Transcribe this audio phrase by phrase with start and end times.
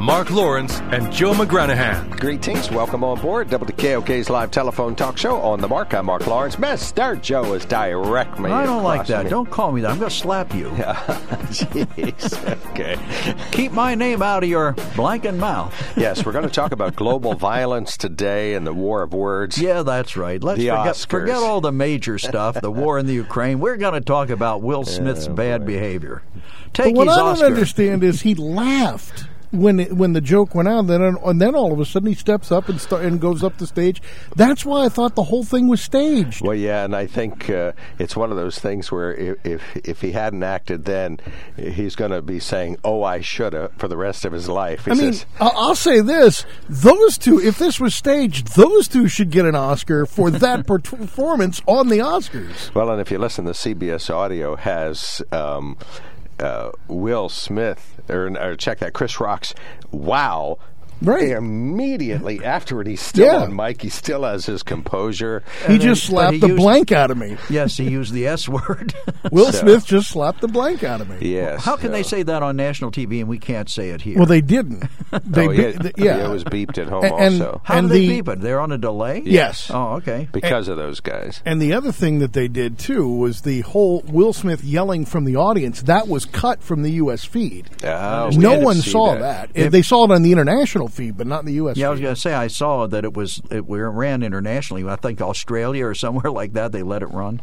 [0.00, 2.18] Mark Lawrence and Joe McGranahan.
[2.18, 2.70] Greetings.
[2.70, 5.94] Welcome on board WKOK's live telephone talk show on the Mark.
[5.94, 6.56] I'm Mark Lawrence.
[6.56, 7.20] Mr.
[7.20, 8.50] Joe is direct me.
[8.50, 9.24] I don't like that.
[9.24, 9.30] me.
[9.30, 9.90] Don't call me that.
[9.90, 10.64] I'm going to slap you.
[11.50, 12.70] Jeez.
[12.70, 12.96] Okay.
[13.52, 15.72] Keep my name out of your blanking mouth.
[15.96, 19.58] Yes, we're going to talk about global violence today and the war of words.
[19.58, 20.42] Yeah, that's right.
[20.42, 21.06] Let's The forget, Oscars.
[21.10, 23.60] forget all the major stuff, the war in the Ukraine.
[23.60, 26.22] We're going to talk about Will oh, Smith's bad behavior.
[26.72, 27.46] Take But what his I don't Oscar.
[27.46, 30.86] understand is he laughed when it, when the joke went out.
[30.86, 33.58] Then and then all of a sudden he steps up and start, and goes up
[33.58, 34.02] the stage.
[34.34, 36.42] That's why I thought the whole thing was staged.
[36.42, 40.00] Well, yeah, and I think uh, it's one of those things where if if, if
[40.00, 41.20] he hadn't acted then,
[41.56, 44.86] he's going to be saying, "Oh, I shoulda" for the rest of his life.
[44.86, 49.08] He I mean, says, I'll say this: those two, if this was staged, those two
[49.08, 52.74] should get an Oscar for that per- performance on the Oscars.
[52.74, 55.76] Well, and if you listen, the CBS audio has um,
[56.42, 59.54] uh, Will Smith, or, or check that, Chris Rock's
[59.90, 60.58] wow.
[61.02, 61.30] Right.
[61.30, 63.42] Immediately afterward, he's still Yeah.
[63.42, 63.82] on mic.
[63.82, 65.42] He still has his composure.
[65.66, 67.36] He And then- just but slapped he the used- blank out of me.
[67.50, 68.94] Yes, he used the S word.
[69.30, 71.16] Will So- Smith just slapped the blank out of me.
[71.20, 71.64] Yes.
[71.64, 74.16] How can they say that on national TV and we can't say it here?
[74.16, 74.84] Well, they didn't.
[75.26, 76.24] They Oh, be- yeah, yeah.
[76.26, 78.40] it was beeped at home And- and- also How and they the- beep it?
[78.40, 79.22] They're on a delay?
[79.26, 79.70] Yes.
[79.72, 80.26] Oh, okay.
[80.32, 81.42] because of those guys.
[81.44, 85.24] And the other thing that they did too was the whole Will Smith yelling from
[85.24, 87.24] the audience that was cut from the U.S.
[87.24, 87.68] feed.
[87.84, 89.52] Oh, no one saw that.
[89.54, 89.70] that.
[89.72, 91.76] They saw it on the international feed, but not in the U.S.
[91.76, 94.88] Yeah, I was going to say I saw that it was it ran internationally.
[94.88, 96.72] I think Australia or somewhere like that.
[96.72, 97.42] They let it run.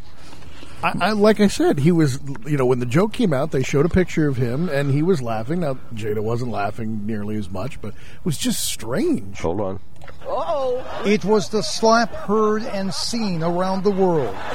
[0.81, 2.19] I, I, like I said, he was.
[2.45, 5.01] You know, when the joke came out, they showed a picture of him, and he
[5.01, 5.59] was laughing.
[5.59, 9.39] Now Jada wasn't laughing nearly as much, but it was just strange.
[9.39, 9.79] Hold on.
[10.25, 11.03] Oh!
[11.05, 14.35] It was the slap heard and seen around the world.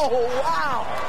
[0.00, 1.07] Oh, wow.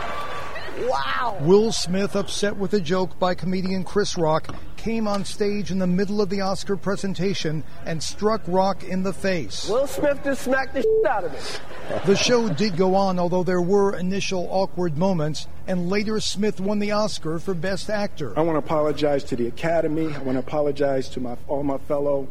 [0.89, 1.37] Wow.
[1.41, 5.85] Will Smith, upset with a joke by comedian Chris Rock, came on stage in the
[5.85, 9.69] middle of the Oscar presentation and struck Rock in the face.
[9.69, 11.39] Will Smith just smacked the shit out of me.
[12.05, 16.79] The show did go on, although there were initial awkward moments, and later Smith won
[16.79, 18.37] the Oscar for Best Actor.
[18.37, 20.13] I want to apologize to the Academy.
[20.13, 22.27] I want to apologize to my, all my fellow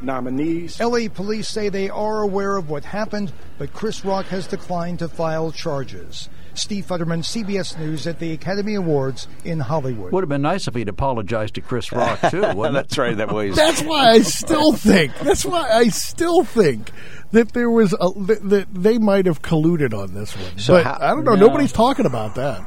[0.00, 0.80] nominees.
[0.80, 5.08] LA police say they are aware of what happened, but Chris Rock has declined to
[5.08, 6.28] file charges.
[6.54, 10.12] Steve Futterman, CBS News at the Academy Awards in Hollywood.
[10.12, 12.88] Would have been nice if he'd apologized to Chris Rock too, wouldn't it?
[12.88, 13.16] That's right.
[13.16, 13.56] That was.
[13.56, 15.16] That's why I still think.
[15.18, 16.90] That's why I still think
[17.32, 20.58] that there was a, that, that they might have colluded on this one.
[20.58, 21.34] So but how- I don't know.
[21.34, 22.62] Nobody's talking about that.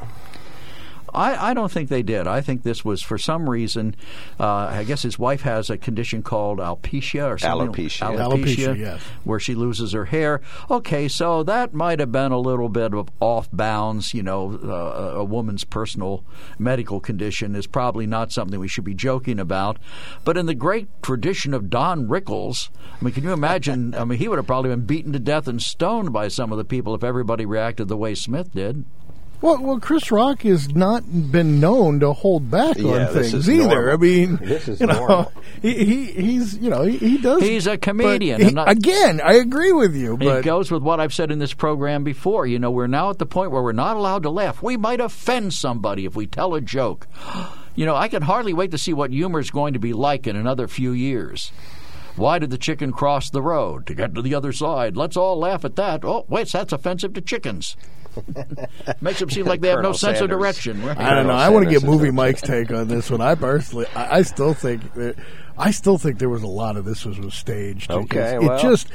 [1.14, 2.26] I, I don't think they did.
[2.26, 3.94] I think this was for some reason.
[4.38, 7.68] Uh, I guess his wife has a condition called alopecia or something.
[7.68, 8.16] Alopecia.
[8.16, 9.02] Alopecia, yes.
[9.24, 10.40] Where she loses her hair.
[10.70, 14.14] Okay, so that might have been a little bit of off bounds.
[14.14, 16.24] You know, uh, a woman's personal
[16.58, 19.78] medical condition is probably not something we should be joking about.
[20.24, 23.94] But in the great tradition of Don Rickles, I mean, can you imagine?
[23.94, 26.58] I mean, he would have probably been beaten to death and stoned by some of
[26.58, 28.84] the people if everybody reacted the way Smith did.
[29.42, 33.34] Well, well, Chris Rock has not been known to hold back Yeah, on this things
[33.34, 33.66] is either.
[33.68, 33.92] normal.
[33.92, 35.32] I mean, This is you know, normal.
[35.62, 37.42] he, he he's you know he, he does.
[37.42, 41.00] He's a comedian, he- and not- again, I agree with you, It goes with what
[41.00, 42.46] I've said in this program before.
[42.46, 44.62] You know, we're now at the point where we're not allowed to laugh.
[44.62, 47.06] We might offend somebody if we tell a joke.
[47.78, 50.26] You know, I can hardly wait to see what humor is going to be like
[50.26, 51.52] in another few years.
[52.16, 53.86] Why did the chicken cross the road?
[53.88, 54.96] To get to the other side.
[54.96, 56.02] Let's all laugh at that.
[56.02, 57.76] Oh, wait, that's offensive to chickens.
[59.00, 60.84] Makes them seem like they have no Colonel sense of direction.
[60.84, 60.96] Right?
[60.96, 61.32] I don't know.
[61.32, 63.20] Colonel I want to get is Movie Mike's take on this one.
[63.20, 65.16] I personally, I, I still think that.
[65.58, 67.90] I still think there was a lot of this was, was staged.
[67.90, 68.58] Okay, because well.
[68.58, 68.88] it just,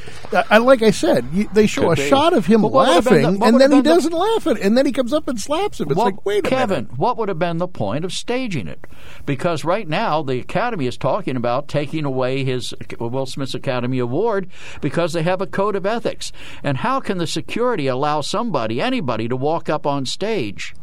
[0.52, 2.08] I, like I said, you, they show a be.
[2.08, 4.14] shot of him Well, what would have been laughing, the- and then he the- doesn't
[4.14, 5.90] laugh it, and then he comes up and slaps him.
[5.90, 6.98] It's like, wait a Kevin, minute.
[7.00, 8.86] what would have been the point of staging it?
[9.26, 14.48] Because right now the Academy is talking about taking away his Will Smith's Academy Award
[14.82, 16.32] because they have a code of ethics.
[16.64, 20.74] And how can the security allow somebody, anybody, to walk up on stage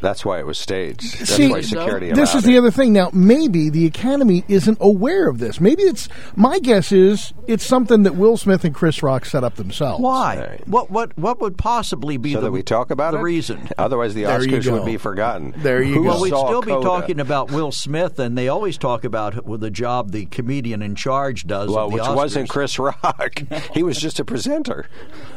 [0.00, 1.18] That's why it was staged.
[1.18, 2.10] That's See, why security.
[2.12, 2.92] this allowed is the other thing.
[2.92, 5.60] Now, maybe the Academy isn't aware of this.
[5.60, 9.56] Maybe it's my guess is it's something that Will Smith and Chris Rock set up
[9.56, 10.02] themselves.
[10.02, 10.38] Why?
[10.38, 10.68] Right.
[10.68, 13.22] What what what would possibly be so the that we talk about the it.
[13.22, 13.68] reason?
[13.78, 15.54] Otherwise, the There Oscars would be forgotten.
[15.56, 16.08] There you Who go.
[16.10, 19.60] Well, we'd saw still be talking about Will Smith, and they always talk about with
[19.60, 21.70] the job the comedian in charge does.
[21.70, 22.16] Well, of the which Oscars.
[22.16, 23.42] wasn't Chris Rock.
[23.74, 24.88] he was just a presenter.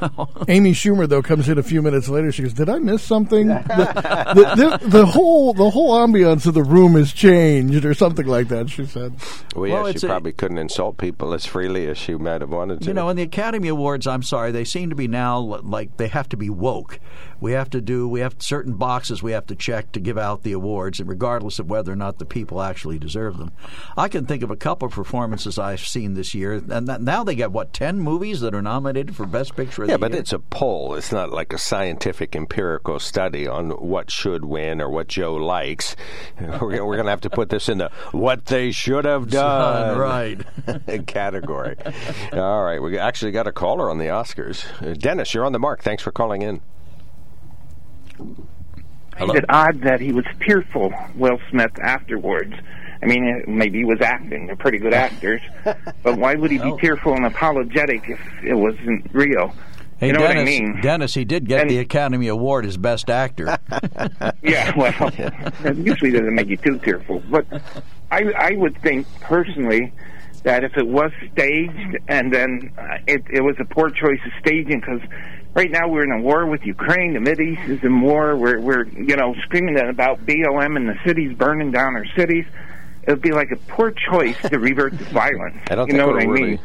[0.47, 2.31] Amy Schumer though comes in a few minutes later.
[2.31, 3.47] She goes, "Did I miss something?
[3.47, 8.25] the, the, the, the whole the whole ambiance of the room has changed, or something
[8.27, 9.13] like that." She said.
[9.55, 12.41] Well, Well, yeah, it's she a- probably couldn't insult people as freely as she might
[12.41, 12.87] have wanted to.
[12.87, 16.07] You know, in the Academy Awards, I'm sorry, they seem to be now like they
[16.07, 16.99] have to be woke.
[17.41, 20.43] We have to do, we have certain boxes we have to check to give out
[20.43, 23.51] the awards, and regardless of whether or not the people actually deserve them.
[23.95, 27.23] I can think of a couple of performances I've seen this year, and that, now
[27.23, 29.83] they got what ten movies that are nominated for Best Picture.
[29.83, 30.19] Of yeah, the but year?
[30.19, 30.95] it's a poll.
[30.95, 35.95] It's not like a scientific empirical study on what should win or what Joe likes.
[36.39, 39.29] We're, gonna- we're going to have to put this in the what they should have
[39.29, 40.41] done right.
[41.07, 41.75] category.
[42.33, 44.65] All right, we actually got a caller on the Oscars.
[44.81, 45.81] Uh, Dennis, you're on the mark.
[45.83, 46.61] Thanks for calling in.
[49.17, 52.53] find it odd that he was tearful, Will Smith, afterwards.
[53.01, 54.47] I mean, uh, maybe he was acting.
[54.47, 55.41] They're pretty good actors.
[56.03, 59.53] but why would he be tearful and apologetic if it wasn't real?
[59.99, 60.81] Hey, you know Dennis, what I mean?
[60.81, 63.57] Dennis, he did get And- the Academy Award as Best Actor.
[64.41, 64.91] Yeah, well,
[65.61, 67.21] that usually doesn't make you too tearful.
[67.29, 67.45] But
[68.09, 69.91] I, I would think personally
[70.43, 74.31] that if it was staged and then uh, it, it was a poor choice of
[74.39, 75.01] staging because
[75.55, 78.37] right now we're in a war with Ukraine, the Mid East is in war.
[78.37, 82.45] We're we're you know screaming about BLM and the cities burning down our cities.
[83.03, 85.57] It would be like a poor choice to revert to violence.
[85.69, 86.59] I don't you think know we're what I really- mean?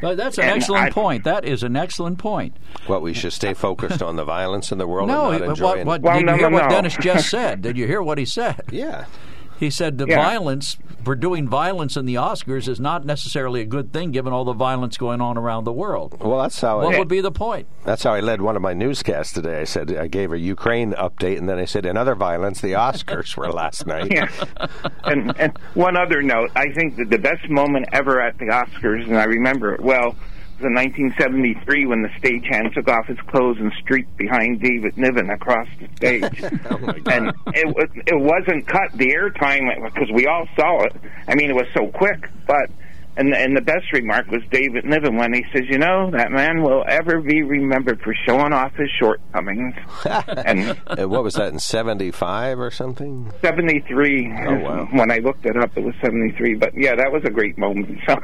[0.00, 1.24] But that's an And excellent I- point.
[1.24, 2.56] That is an excellent point.
[2.86, 5.60] What we should stay focused on the violence in the world No, and not what,
[5.60, 5.86] what, it.
[6.02, 6.70] Well, did no, you hear no, what no.
[6.70, 7.62] Dennis just said?
[7.62, 8.62] Did you hear what he said?
[8.72, 9.06] Yeah.
[9.58, 10.16] He said the Yeah.
[10.22, 14.44] violence, for doing violence in the Oscars, is not necessarily a good thing given all
[14.44, 16.16] the violence going on around the world.
[16.20, 17.66] Well, that's how What I, would be the point?
[17.84, 19.60] that's how I led one of my newscasts today.
[19.60, 22.72] I said I gave a Ukraine update, and then I said in other violence, the
[22.72, 24.12] Oscars were last night.
[24.12, 24.28] Yeah.
[25.04, 29.06] and and one other note, I think that the best moment ever at the Oscars,
[29.06, 30.16] and I remember it well,
[30.60, 35.68] in 1973 when the stagehand took off his clothes and streaked behind David Niven across
[35.78, 36.42] the stage.
[36.68, 36.76] Oh,
[37.06, 40.96] and it was it wasn't cut the airtime because we all saw it.
[41.28, 42.70] I mean, it was so quick, but.
[43.16, 46.62] And, and the best remark was David Niven when he says, "You know, that man
[46.62, 49.74] will ever be remembered for showing off his shortcomings."
[50.04, 50.76] and
[51.10, 53.32] what was that in '75 or something?
[53.42, 54.32] 73.
[54.46, 54.88] Oh, wow.
[54.92, 56.56] When I looked it up, it was 73.
[56.56, 57.86] But yeah, that was a great moment.
[58.06, 58.16] So,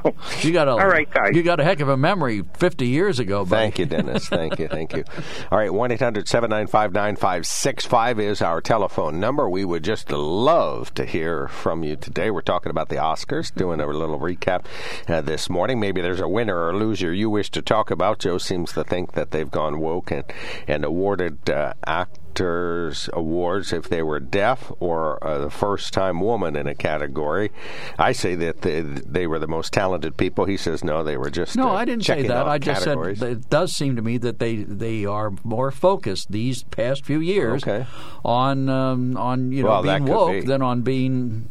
[0.42, 1.34] You got a All right, guys.
[1.34, 2.42] You got a heck of a memory.
[2.54, 3.62] Fifty years ago, buddy.
[3.62, 4.28] Thank you, Dennis.
[4.28, 4.68] Thank you.
[4.68, 5.04] Thank you.
[5.50, 9.48] All right, 1 800 795 9565 is our telephone number.
[9.48, 12.30] We would just love to hear from you today.
[12.30, 14.66] We're talking about the Oscars, doing a little recap
[15.08, 15.80] uh, this morning.
[15.80, 18.18] Maybe there's a winner or loser you wish to talk about.
[18.18, 20.24] Joe seems to think that they've gone woke and,
[20.66, 21.74] and awarded uh,
[22.36, 27.50] actors awards if they were deaf or uh, the first time woman in a category.
[27.98, 30.46] I say that they, they were the most talented people.
[30.46, 32.46] He says no, they were just No, uh, I didn't say that.
[32.48, 33.18] I just categories.
[33.18, 37.20] said it does seem to me that they they are more focused these past few
[37.20, 37.86] years Okay.
[38.24, 40.40] on um, on you know Well, that being woke be.
[40.40, 41.48] than on being.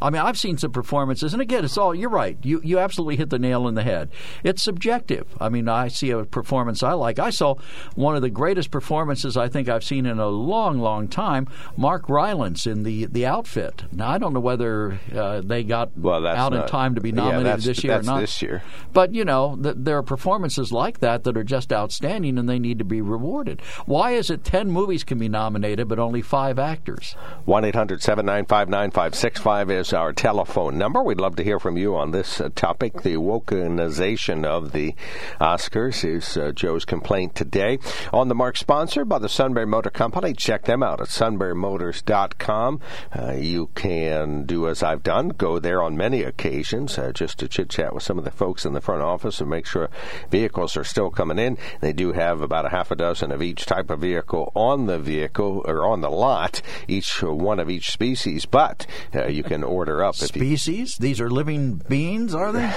[0.00, 2.38] I mean, I've seen some performances, and again, it's all you're right.
[2.44, 4.08] You you absolutely hit the nail in the head.
[4.44, 5.26] It's subjective.
[5.40, 7.18] I mean, I see a performance I like.
[7.18, 7.56] I saw
[7.96, 11.48] one of the greatest performances I think I've seen in a long, long time.
[11.76, 13.84] Mark Rylance in the the outfit.
[13.92, 17.46] Now, I don't know whether uh, they got Well, out in time to be nominated
[17.46, 18.20] that's- this year or not.
[18.20, 18.62] this year.
[18.92, 22.58] But you know, th- there are performances like that that are just outstanding, and they
[22.58, 23.60] need to be rewarded.
[23.86, 27.14] Why is it ten movies can be nominated, but only five actors?
[27.44, 31.02] 1 800 795 9565 is our telephone number.
[31.02, 33.02] We'd love to hear from you on this uh, topic.
[33.02, 34.94] The wokenization of the
[35.40, 37.78] Oscars is uh, Joe's complaint today.
[38.12, 40.03] On the mark, sponsored by the Sunbury Motor Company.
[40.36, 42.80] Check them out at sunburymotors.com.
[43.16, 47.48] Uh, you can do as I've done, go there on many occasions uh, just to
[47.48, 49.88] chit chat with some of the folks in the front office and make sure
[50.30, 51.56] vehicles are still coming in.
[51.80, 54.98] They do have about a half a dozen of each type of vehicle on the
[54.98, 60.02] vehicle or on the lot, each one of each species, but uh, you can order
[60.04, 60.14] up.
[60.16, 60.96] If you, Species?
[60.98, 62.72] These are living beings, are they?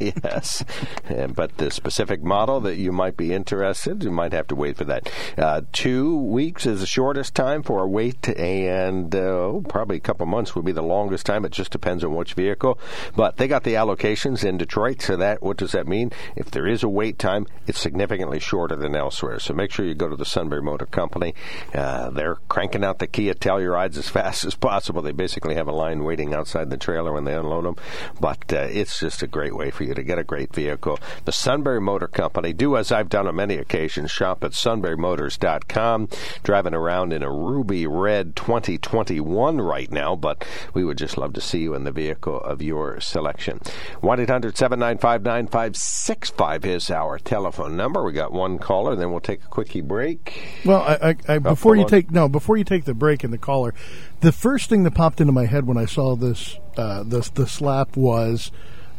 [0.22, 0.64] yes,
[1.06, 4.76] And- but the specific model that you might be interested, you might have to wait
[4.76, 5.10] for that.
[5.38, 10.26] Uh, two weeks is the shortest time for a wait, and uh, probably a couple
[10.26, 11.44] months would be the longest time.
[11.44, 12.78] It just depends on which vehicle.
[13.16, 16.12] But they got the allocations in Detroit, so that what does that mean?
[16.36, 19.38] If there is a wait time, it's significantly shorter than elsewhere.
[19.38, 21.34] So make sure you go to the Sunbury Motor Company.
[21.74, 25.02] Uh, they're cranking out the Kia Tellurides as fast as possible.
[25.02, 27.76] They basically have a line waiting outside the trailer when they unload them.
[28.20, 30.98] But uh, it's just a great way for you to get a great vehicle.
[31.24, 32.52] The Sunbury Motor Company.
[32.52, 34.10] Do as I've done on many occasions.
[34.10, 36.08] Shop at sunburymotors.com.
[36.50, 41.40] Driving around in a ruby red 2021 right now, but we would just love to
[41.40, 43.60] see you in the vehicle of your selection.
[44.00, 48.02] 1 800 795 9565 is our telephone number.
[48.02, 50.42] We got one caller, then we'll take a quickie break.
[50.64, 51.88] Well, I, I, I before you on.
[51.88, 53.72] take no, before you take the break and the caller,
[54.18, 57.46] the first thing that popped into my head when I saw this, uh, this the
[57.46, 58.50] slap was,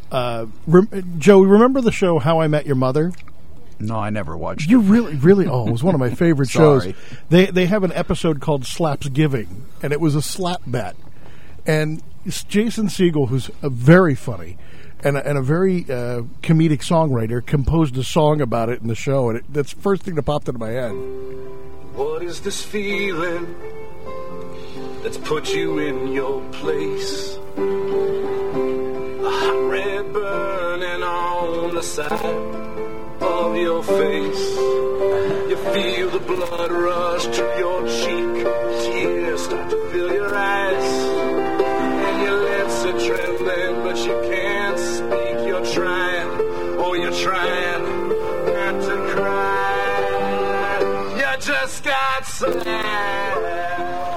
[0.10, 1.41] uh, rem- Joe.
[1.41, 3.12] Remember the show How I Met Your Mother?
[3.81, 6.88] No, I never watched You really, really, oh, it was one of my favorite shows.
[7.29, 10.95] They they have an episode called Slaps Giving, and it was a slap bet.
[11.65, 14.57] And Jason Segel, who's a very funny
[15.03, 18.95] and a, and a very uh, comedic songwriter, composed a song about it in the
[18.95, 20.91] show, and it, that's the first thing that popped into my head.
[21.93, 23.55] What is this feeling
[25.03, 27.38] that's put you in your place?
[27.57, 32.70] A hot red burning on the side
[33.21, 34.55] of your face.
[35.49, 38.45] You feel the blood rush to your cheek.
[38.83, 40.91] Tears start to fill your eyes.
[42.07, 45.47] And your lips are trembling, but you can't speak.
[45.47, 46.29] You're trying,
[46.79, 48.09] oh, you're trying
[48.55, 49.57] not to cry.
[51.17, 54.11] You just got slapped.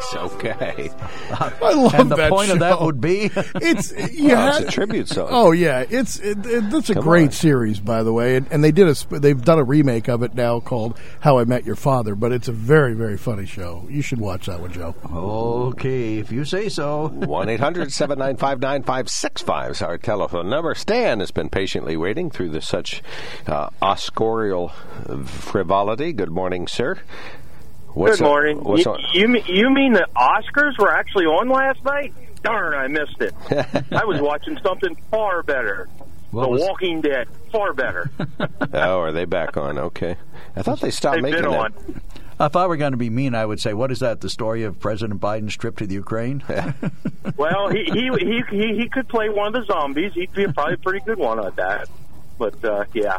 [0.00, 0.90] Jeez, okay.
[1.32, 4.70] I love And the that point of that would be It's you Well, it's a
[4.70, 5.28] tribute song.
[5.30, 7.32] Oh yeah, it's it, it, that's a Come great on.
[7.32, 10.34] series, by the way, and, and they did a they've done a remake of it
[10.34, 13.86] now called How I Met Your Father, but it's a very very funny show.
[13.88, 14.94] You should watch that one, Joe.
[15.12, 17.08] okay, if you say so.
[17.08, 20.74] 1 800 795 9565 is our telephone number.
[20.74, 23.02] Stan has been patiently waiting through the such
[23.46, 24.72] uh, Oscarial
[25.26, 26.12] frivolity.
[26.12, 26.98] Good morning, sir.
[27.94, 28.64] What's Good up- morning.
[28.64, 32.12] what's you, on- you mean- you mean the Oscars were actually on last night?
[32.42, 33.34] Darn, I missed it.
[33.92, 35.88] I was watching something far better.
[36.30, 38.10] What the was- Walking Dead, far better.
[38.72, 39.78] oh, are they back on?
[39.78, 40.16] Okay.
[40.56, 41.58] I thought they stopped They've making been that.
[41.60, 42.00] on.
[42.40, 44.22] If I were going to be mean, I would say, "What is that?
[44.22, 46.42] The story of President Biden's trip to the Ukraine?"
[47.36, 50.12] Well, he, he he he he could play one of the zombies.
[50.14, 51.88] He'd be probably a pretty good one at that.
[52.38, 53.18] But uh, yeah,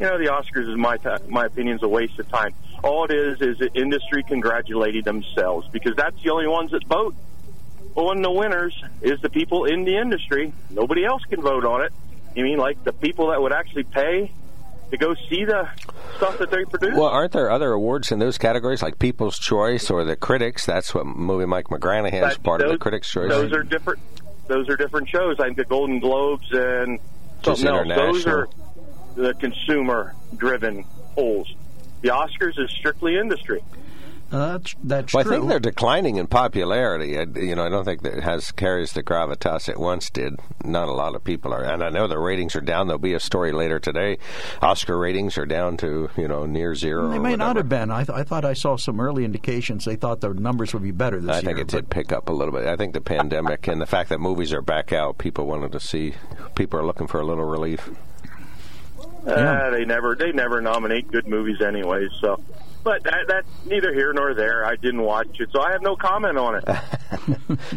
[0.00, 2.54] you know, the Oscars is my ti my opinion is a waste of time.
[2.82, 7.14] All it is is the industry congratulating themselves because that's the only ones that vote
[7.94, 10.52] on the winners is the people in the industry.
[10.70, 11.92] Nobody else can vote on it.
[12.36, 14.30] You mean like the people that would actually pay
[14.90, 15.68] to go see the
[16.16, 16.94] stuff that they produce?
[16.94, 20.64] Well, aren't there other awards in those categories, like People's Choice or the Critics?
[20.64, 23.28] That's what movie Mike McGranahan is That- part of the Critics' Choice.
[23.30, 24.00] Those are different.
[24.46, 25.36] Those are different shows.
[25.40, 27.00] I think the Golden Globes and
[27.42, 28.24] Just something else.
[28.24, 28.48] Those are
[29.18, 30.84] the consumer-driven
[31.14, 31.54] polls.
[32.02, 33.60] The Oscars is strictly industry.
[34.30, 37.18] Uh, that's that's Well, I think they're declining in popularity.
[37.18, 40.38] I, you know, I don't think that it has carries the gravitas it once did.
[40.62, 42.88] Not a lot of people are, and I know the ratings are down.
[42.88, 44.18] There'll be a story later today.
[44.60, 47.08] Oscar ratings are down to you know near zero.
[47.08, 47.90] They may not have been.
[47.90, 49.86] I, th- I thought I saw some early indications.
[49.86, 51.50] They thought the numbers would be better this I year.
[51.50, 52.66] I think it did pick up a little bit.
[52.66, 55.80] I think the pandemic and the fact that movies are back out, people wanted to
[55.80, 56.12] see.
[56.54, 57.88] People are looking for a little relief.
[59.26, 62.08] Uh, they never they never nominate good movies anyway.
[62.20, 62.40] So,
[62.84, 64.64] but that, that's neither here nor there.
[64.64, 66.64] I didn't watch it, so I have no comment on it.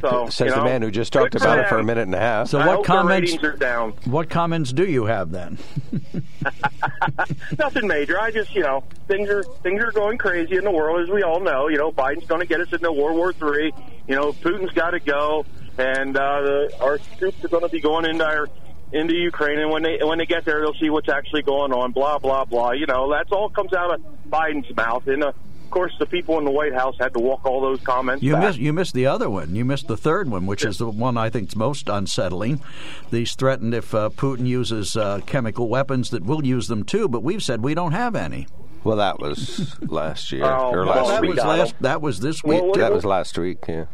[0.01, 2.19] So Says you the man who just talked about it for a minute and a
[2.19, 2.49] half.
[2.49, 3.33] So I what comments?
[3.43, 3.93] Are down.
[4.05, 5.57] What comments do you have then?
[7.57, 8.19] Nothing major.
[8.19, 11.23] I just, you know, things are things are going crazy in the world, as we
[11.23, 11.67] all know.
[11.67, 13.71] You know, Biden's going to get us into World War Three.
[14.07, 15.45] You know, Putin's got to go,
[15.77, 18.49] and uh, the, our troops are going to be going into our
[18.93, 19.59] into Ukraine.
[19.59, 21.91] And when they when they get there, they'll see what's actually going on.
[21.91, 22.71] Blah blah blah.
[22.71, 25.07] You know, that's all comes out of Biden's mouth.
[25.07, 27.79] And uh, of course, the people in the White House had to walk all those
[27.81, 28.43] comments You back.
[28.43, 29.55] missed you missed the other one.
[29.55, 32.61] You missed the third one, which is the one I think is most unsettling.
[33.09, 37.23] These threatened if uh, Putin uses uh, chemical weapons that we'll use them too, but
[37.23, 38.47] we've said we don't have any.
[38.83, 41.35] Well, that was last year Oh, or last that that week.
[41.35, 41.75] was last.
[41.81, 42.61] That was this week.
[42.63, 43.59] Well, that was last week.
[43.69, 43.85] Yeah.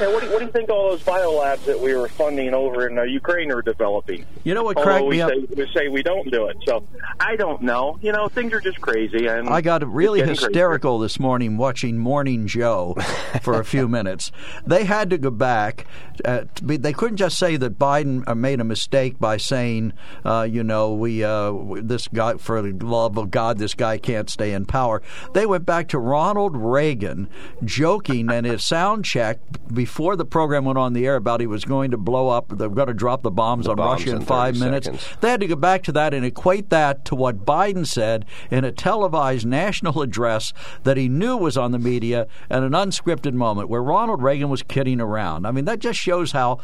[0.00, 2.54] And what do, you, what do you think all those biolabs that we were funding
[2.54, 4.24] over in uh, Ukraine are developing?
[4.44, 5.30] You know what Although cracked we me up?
[5.30, 6.56] say, we say we don't do it.
[6.64, 6.86] So
[7.18, 7.98] I don't know.
[8.00, 9.26] You know, things are just crazy.
[9.26, 12.94] And I got really hysterical this morning watching Morning Joe
[13.42, 14.30] for a few minutes.
[14.66, 15.86] They had to go back.
[16.24, 19.92] Uh, they couldn't just say that Biden uh, made a mistake by saying,
[20.24, 24.30] uh, you know, we uh, this guy, for the love of God, this guy can't
[24.30, 25.02] stay in power.
[25.34, 27.28] They went back to Ronald Reagan
[27.64, 29.38] joking and his sound check
[29.72, 32.68] before the program went on the air about he was going to blow up, they're
[32.68, 34.86] going to drop the bombs The on bombs Russia in in five minutes.
[34.86, 35.06] seconds.
[35.20, 38.64] They had to go back to that and equate that to what Biden said in
[38.64, 40.52] a televised national address
[40.84, 44.62] that he knew was on the media at an unscripted moment where Ronald Reagan was
[44.62, 45.46] kidding around.
[45.46, 46.58] I mean, that just shows how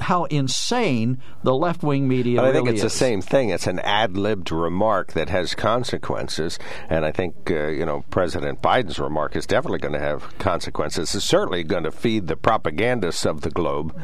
[0.00, 3.50] how insane the left wing media But I think really it's the same thing.
[3.50, 8.62] It's an ad libbed remark that has consequences, and I think uh, you know President
[8.62, 11.14] Biden's remark is definitely going to have consequences.
[11.14, 13.94] It's certainly going to feed the propagandists of the globe.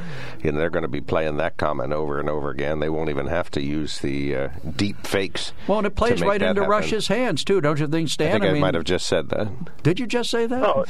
[0.43, 2.81] and they're going to be playing that comment over and over again.
[2.81, 5.53] They won't even have to use the uh, deep fakes.
[5.67, 6.71] Well, and it plays right into happen.
[6.71, 8.29] Russia's hands too, don't you think, Stan?
[8.29, 9.49] I think I, mean, might have just said that.
[9.83, 10.63] Did you just say that?
[10.63, 10.85] Oh,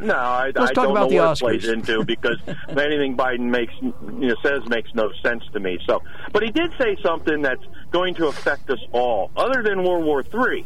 [0.00, 1.36] no, I, Let's I talk don't about know the what Oscars.
[1.36, 5.78] it plays into because anything Biden makes you know says makes no sense to me.
[5.86, 6.02] So,
[6.32, 10.22] but he did say something that's going to affect us all, other than World War
[10.22, 10.64] III.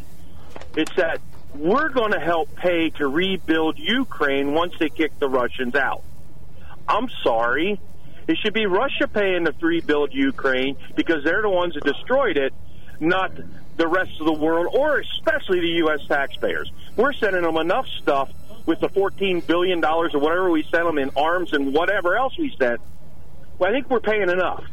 [0.77, 1.21] It's that
[1.55, 6.03] we're going to help pay to rebuild Ukraine once they kick the Russians out.
[6.89, 7.81] I'm sorry.
[8.27, 12.53] It should be Russia paying to rebuild Ukraine because they're the ones that destroyed it,
[13.01, 13.33] not
[13.77, 16.01] the rest of the world, or especially the U.S.
[16.07, 16.71] taxpayers.
[16.97, 18.31] We're sending them enough stuff
[18.67, 22.55] with the $14 billion or whatever we sent them in arms and whatever else we
[22.59, 22.81] sent.
[23.59, 24.65] Well, I think we're paying enough.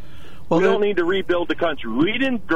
[0.50, 1.92] Well, we don't need to rebuild the country.
[1.92, 2.48] We didn't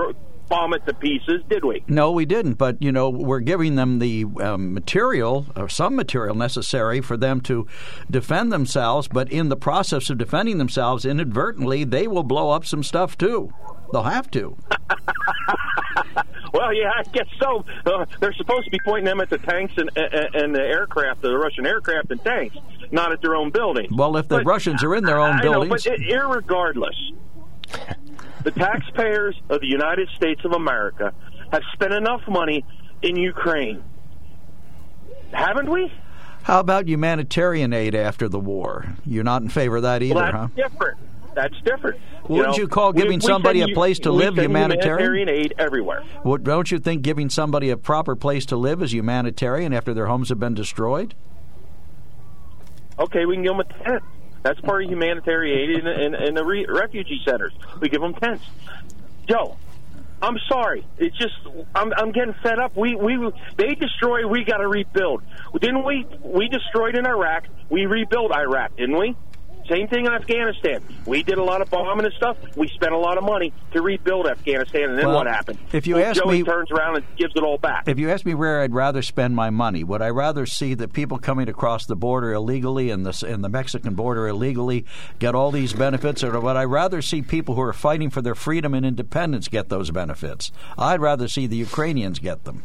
[0.51, 1.81] bomb it to pieces, did we?
[1.88, 2.55] No, we didn't.
[2.55, 7.41] But you know, we're giving them the um, material or some material necessary for them
[7.41, 7.65] to
[8.12, 9.08] defend themselves.
[9.08, 13.51] But in the process of defending themselves, inadvertently, they will blow up some stuff too.
[13.91, 14.58] They'll have to.
[16.53, 17.63] Well, yeah, I guess so.
[17.86, 21.22] Uh, they're supposed to be pointing them at the tanks and, and, and the aircraft,
[21.22, 22.58] the Russian aircraft and tanks,
[22.91, 23.88] not at their own building.
[23.89, 26.98] Well, if the But Russians are in their own I know, buildings, but i- irregardless,
[28.44, 31.14] the taxpayers of the United States of America
[31.52, 32.66] have spent enough money
[33.02, 33.84] in Ukraine,
[35.32, 35.92] haven't we?
[36.44, 38.86] how about humanitarian aid after the war?
[39.06, 40.48] You're not in favor of that either, well, that's huh?
[40.70, 40.98] different.
[41.34, 42.02] That's different.
[42.28, 45.14] Wouldn't know, you call giving we somebody a place to we live humanitarian?
[45.14, 46.04] humanitarian aid everywhere.
[46.26, 50.08] Would- Don't you think giving somebody a proper place to live is humanitarian after their
[50.08, 51.14] homes have been destroyed?
[53.00, 54.04] Okay, we can give them a tent.
[54.44, 57.54] That's part of humanitarian aid in, in, in the re- refugee centers.
[57.80, 58.44] We give them tents.
[59.28, 59.58] Joe,
[60.22, 60.86] I'm sorry.
[60.98, 61.34] It's just
[61.76, 62.76] I'm, I'm getting fed up.
[62.76, 63.18] We we
[63.58, 64.28] they destroy.
[64.28, 65.24] We got to rebuild.
[65.60, 66.06] Didn't we?
[66.24, 67.46] We destroyed in Iraq.
[67.70, 69.16] We rebuilt Iraq, didn't we?
[69.72, 70.84] Same thing in Afghanistan.
[71.05, 72.36] We did a lot of bombing and stuff.
[72.57, 75.60] We spent a lot of money to rebuild Afghanistan, and then Well, what happened?
[75.72, 77.88] if you Well, ask Joey me- turns around and gives it all back.
[77.88, 80.90] If you ask me where I'd rather spend my money, would I rather see the
[80.90, 84.84] people coming across the border illegally and the in the Mexican border illegally
[85.20, 88.36] get all these benefits, or would I rather see people who are fighting for their
[88.36, 90.51] freedom and independence get those benefits?
[90.77, 92.64] I'd rather see the Ukrainians get them.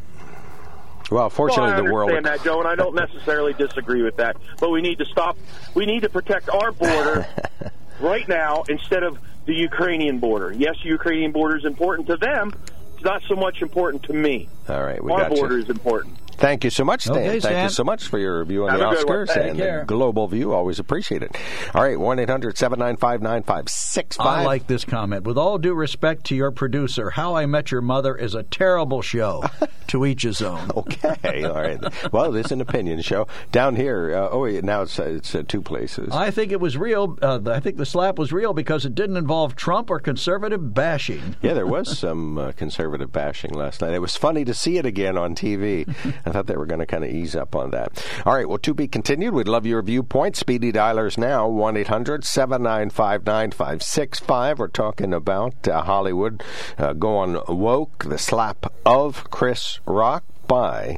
[1.09, 2.11] Well, fortunately, well, the world.
[2.11, 4.35] I understand that, Joe, and I don't necessarily disagree with that.
[4.59, 5.37] But we need to stop.
[5.73, 7.27] We need to protect our border
[7.99, 10.51] right now instead of the Ukrainian border.
[10.51, 12.53] Yes, the Ukrainian border is important to them.
[12.95, 14.49] It's not so much important to me.
[14.67, 15.37] All right, we our got you.
[15.37, 16.17] border is important.
[16.37, 17.17] Thank you so much, Stan.
[17.17, 17.63] Okay, Thank Stan.
[17.65, 19.05] you so much for your review on Have the a.
[19.05, 19.79] Oscars and care.
[19.79, 20.53] the global view.
[20.53, 21.35] Always appreciate it.
[21.73, 24.25] All right, 1 800 795 9565.
[24.25, 25.23] I like this comment.
[25.23, 29.01] With all due respect to your producer, How I Met Your Mother is a terrible
[29.01, 29.43] show.
[29.87, 30.69] to each his own.
[30.75, 32.13] Okay, all right.
[32.13, 33.27] Well, it is an opinion show.
[33.51, 36.13] Down here, uh, oh, wait, now it's, uh, it's uh, two places.
[36.13, 37.17] I think it was real.
[37.21, 41.35] Uh, I think the slap was real because it didn't involve Trump or conservative bashing.
[41.41, 43.93] Yeah, there was some uh, conservative bashing last night.
[43.93, 45.87] It was funny to see it again on TV.
[46.27, 48.05] I thought they were going to kind of ease up on that.
[48.25, 49.33] All right, well, to be continued.
[49.33, 50.35] We'd love your viewpoint.
[50.35, 54.59] Speedy dialers now 1 800 795 9565.
[54.59, 56.43] We're talking about uh, Hollywood
[56.77, 60.97] uh, going woke, the slap of Chris Rock by.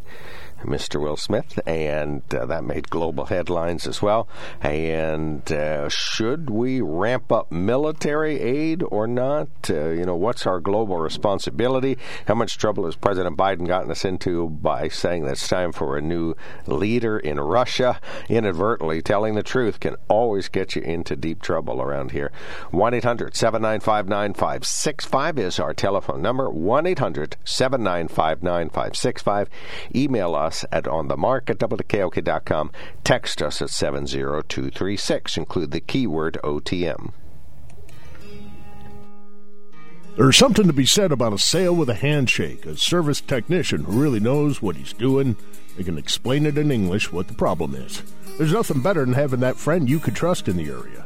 [0.64, 1.02] Mr.
[1.02, 4.28] Will Smith, and uh, that made global headlines as well.
[4.62, 9.48] And uh, should we ramp up military aid or not?
[9.70, 11.98] Uh, you know, what's our global responsibility?
[12.28, 15.98] How much trouble has President Biden gotten us into by saying that it's time for
[15.98, 16.36] a new
[16.68, 18.00] leader in Russia?
[18.28, 22.32] Inadvertently telling the truth can always get you into deep trouble around here.
[22.72, 26.50] 1 800 795 9565 is our telephone number.
[26.50, 29.50] 1 800 795 9565.
[29.96, 32.72] Email us us at on the mark at WKOK.com.
[33.04, 35.38] Text us at 70236.
[35.38, 37.12] Include the keyword OTM.
[40.18, 42.66] There's something to be said about a sale with a handshake.
[42.66, 45.38] A service technician who really knows what he's doing.
[45.78, 48.02] They can explain it in English what the problem is.
[48.38, 51.06] There's nothing better than having that friend you could trust in the area.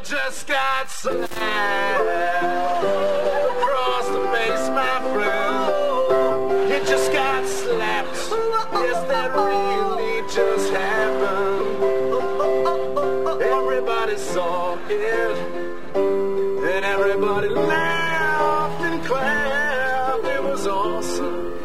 [0.00, 1.28] You just got slapped
[3.60, 6.70] across the face, my friend.
[6.70, 8.08] You just got slapped.
[8.72, 11.82] Yes, that really just happened.
[13.42, 15.36] Everybody saw it,
[15.94, 20.24] and everybody laughed and clapped.
[20.24, 21.58] It was awesome.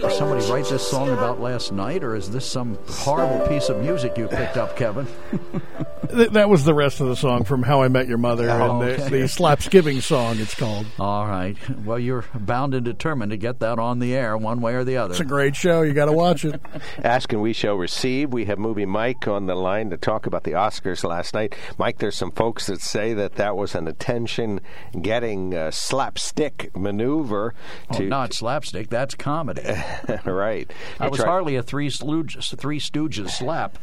[0.00, 3.78] Did somebody write this song about last night, or is this some horrible piece of
[3.78, 5.06] music you picked up, Kevin?
[6.10, 8.80] Th- that was the rest of the song from How I Met Your Mother Oh,
[8.80, 9.08] and the, okay.
[9.08, 10.38] the Slapsgiving song.
[10.38, 10.86] It's called.
[10.98, 11.56] All right.
[11.84, 14.96] Well, you're bound and determined to get that on the air one way or the
[14.98, 15.12] other.
[15.12, 15.82] It's a great show.
[15.82, 16.60] You got to watch it.
[17.04, 18.32] Ask and we shall receive.
[18.32, 21.54] We have movie Mike on the line to talk about the Oscars last night.
[21.78, 27.54] Mike, there's some folks that say that that was an attention-getting uh, slapstick maneuver.
[27.90, 28.88] Oh, To, not slapstick.
[28.90, 29.62] That's comedy.
[30.24, 30.68] right.
[30.68, 33.78] That They was tried- hardly a three stooges, three stooges slap.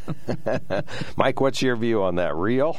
[1.17, 2.35] Mike, what's your view on that?
[2.35, 2.77] Real?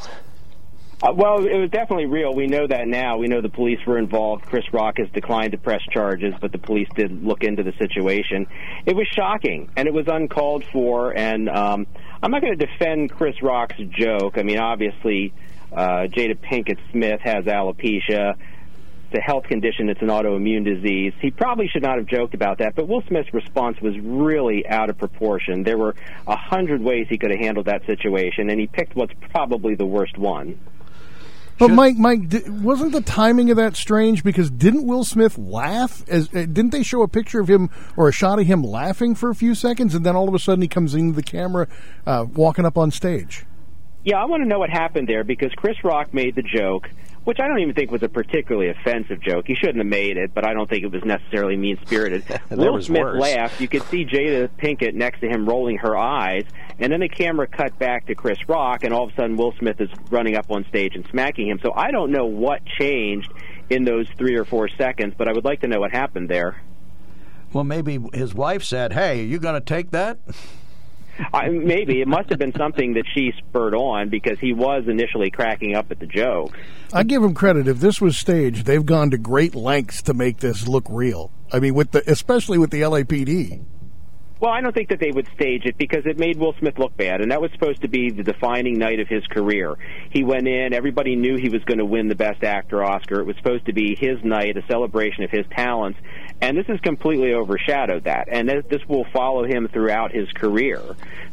[1.03, 2.33] Uh, well, it was definitely real.
[2.33, 3.19] We know that now.
[3.19, 4.47] We know the police were involved.
[4.47, 8.47] Chris Rock has declined to press charges, but the police did look into the situation.
[8.87, 11.17] It was shocking, and it was uncalled for.
[11.17, 11.89] And um,
[12.23, 14.39] I'm not going to defend Chris Rock's joke.
[14.39, 15.35] I mean, obviously,
[15.73, 18.37] uh, Jada Pinkett Smith has alopecia.
[19.13, 19.91] It's a health condition.
[19.91, 21.13] It's an autoimmune disease.
[21.21, 24.89] He probably should not have joked about that, but Will Smith's response was really out
[24.89, 25.65] of proportion.
[25.65, 25.95] There were
[26.27, 29.85] a hundred ways he could have handled that situation, and he picked what's probably the
[29.85, 30.59] worst one.
[31.59, 34.25] But Mike, Mike, wasn't the timing of that strange?
[34.25, 36.03] Because didn't Will Smith laugh?
[36.09, 39.15] As uh, didn't they show a picture of him or a shot of him laughing
[39.15, 41.69] for a few seconds, and then all of a sudden he comes into the camera,
[42.07, 43.45] uh, walking up on stage?
[44.05, 46.89] Yeah, I want to know what happened there because Chris Rock made the joke,
[47.25, 49.47] which I don't even think was a particularly offensive joke.
[49.47, 52.25] He shouldn't have made it, but I don't think it was necessarily mean spirited.
[52.51, 53.21] Will Smith worse.
[53.21, 53.61] laughed.
[53.61, 56.45] You could see Jada Pinkett next to him rolling her eyes,
[56.79, 59.55] and then the camera cut back to Chris Rock, and all of a sudden Will
[59.59, 61.61] Smith is running up on stage and smacking him.
[61.63, 63.33] So I don't know what changed
[63.71, 66.61] in those three or four seconds, but I would like to know what happened there.
[67.53, 70.19] Well, maybe his wife said, "Hey, are you going to take that?"
[71.33, 75.31] I, maybe it must have been something that she spurred on because he was initially
[75.31, 76.57] cracking up at the joke.
[76.93, 77.69] I give him credit.
[77.69, 81.31] If this was staged, they've gone to great lengths to make this look real.
[81.53, 83.65] I mean, with the especially with the LAPD.
[84.43, 86.97] Well, I don't think that they would stage it because it made Will Smith look
[86.97, 89.77] bad, and that was supposed to be the defining night of his career.
[90.11, 93.21] He went in, everybody knew he was going to win the Best Actor Oscar.
[93.21, 96.01] It was supposed to be his night, a celebration of his talents,
[96.43, 100.83] and this has completely overshadowed that, and this, will follow him throughout his career.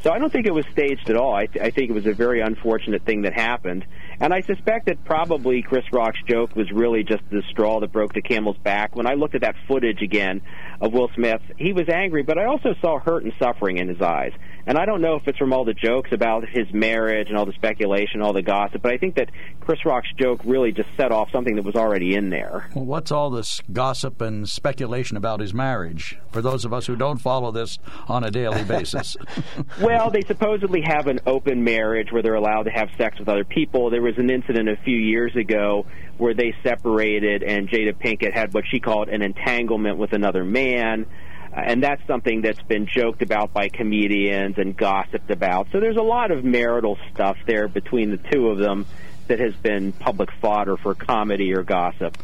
[0.04, 1.34] So I don't think it was staged at all.
[1.34, 3.86] I, th- I think it was a very unfortunate thing that happened,
[4.20, 8.14] and I suspect that probably Chris Rock's joke was really just the straw that broke
[8.14, 8.96] the camel's back.
[8.96, 10.44] When I looked at that footage again
[10.80, 14.02] of Will Smith, he was angry, but I also saw hurt and suffering in his
[14.02, 14.34] eyes.
[14.70, 17.48] And I don't know if it's from all the jokes about his marriage and all
[17.48, 21.12] the speculation, all the gossip, but I think that Chris Rock's joke really just set
[21.12, 22.70] off something that was already in there.
[22.76, 26.20] Well, what's all this gossip and speculation about his marriage?
[26.32, 29.18] For those of us who don't follow this on a daily basis.
[29.82, 33.44] Well, they supposedly have an open marriage where they're allowed to have sex with other
[33.44, 33.90] people.
[33.90, 35.86] There was an incident a few years ago
[36.18, 41.08] where they separated, and Jada Pinkett had what she called an entanglement with another man.
[41.54, 45.68] And that's something that's been joked about by comedians and gossiped about.
[45.72, 48.86] So there's a lot of marital stuff there between the two of them
[49.28, 52.18] that has been public fodder for comedy or gossip.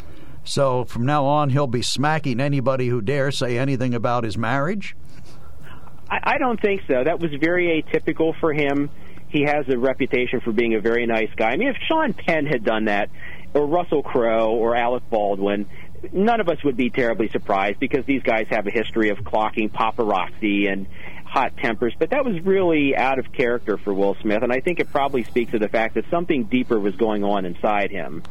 [0.44, 4.96] so from now on, he'll be smacking anybody who dares say anything about his marriage.
[6.10, 7.04] I, I don't think so.
[7.04, 8.90] That was very atypical for him.
[9.30, 11.50] He has a reputation for being a very nice guy.
[11.50, 13.10] I mean, if Sean Penn had done that,
[13.54, 15.68] or Russell Crowe, or Alec Baldwin,
[16.14, 19.70] none of us would be terribly surprised because these guys have a history of clocking
[19.72, 20.88] paparazzi and
[21.26, 24.80] hot tempers, but that was really out of character for Will Smith, and I think
[24.80, 28.24] it probably speaks to the fact that something deeper was going on inside him.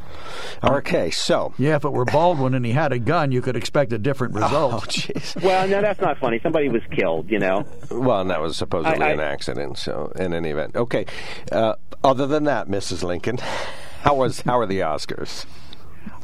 [0.63, 3.93] Okay, so yeah, if it were Baldwin and he had a gun, you could expect
[3.93, 4.73] a different result.
[4.75, 5.43] Oh, jeez.
[5.43, 6.41] Well, no, that's not funny.
[6.43, 7.67] Somebody was killed, you know.
[7.91, 9.77] Well, and that was supposedly I- I- an accident.
[9.77, 11.05] So, in any event, okay.
[11.53, 13.03] Uh, other than that, Mrs.
[13.03, 13.37] Lincoln,
[14.03, 15.45] how was how are the Oscars?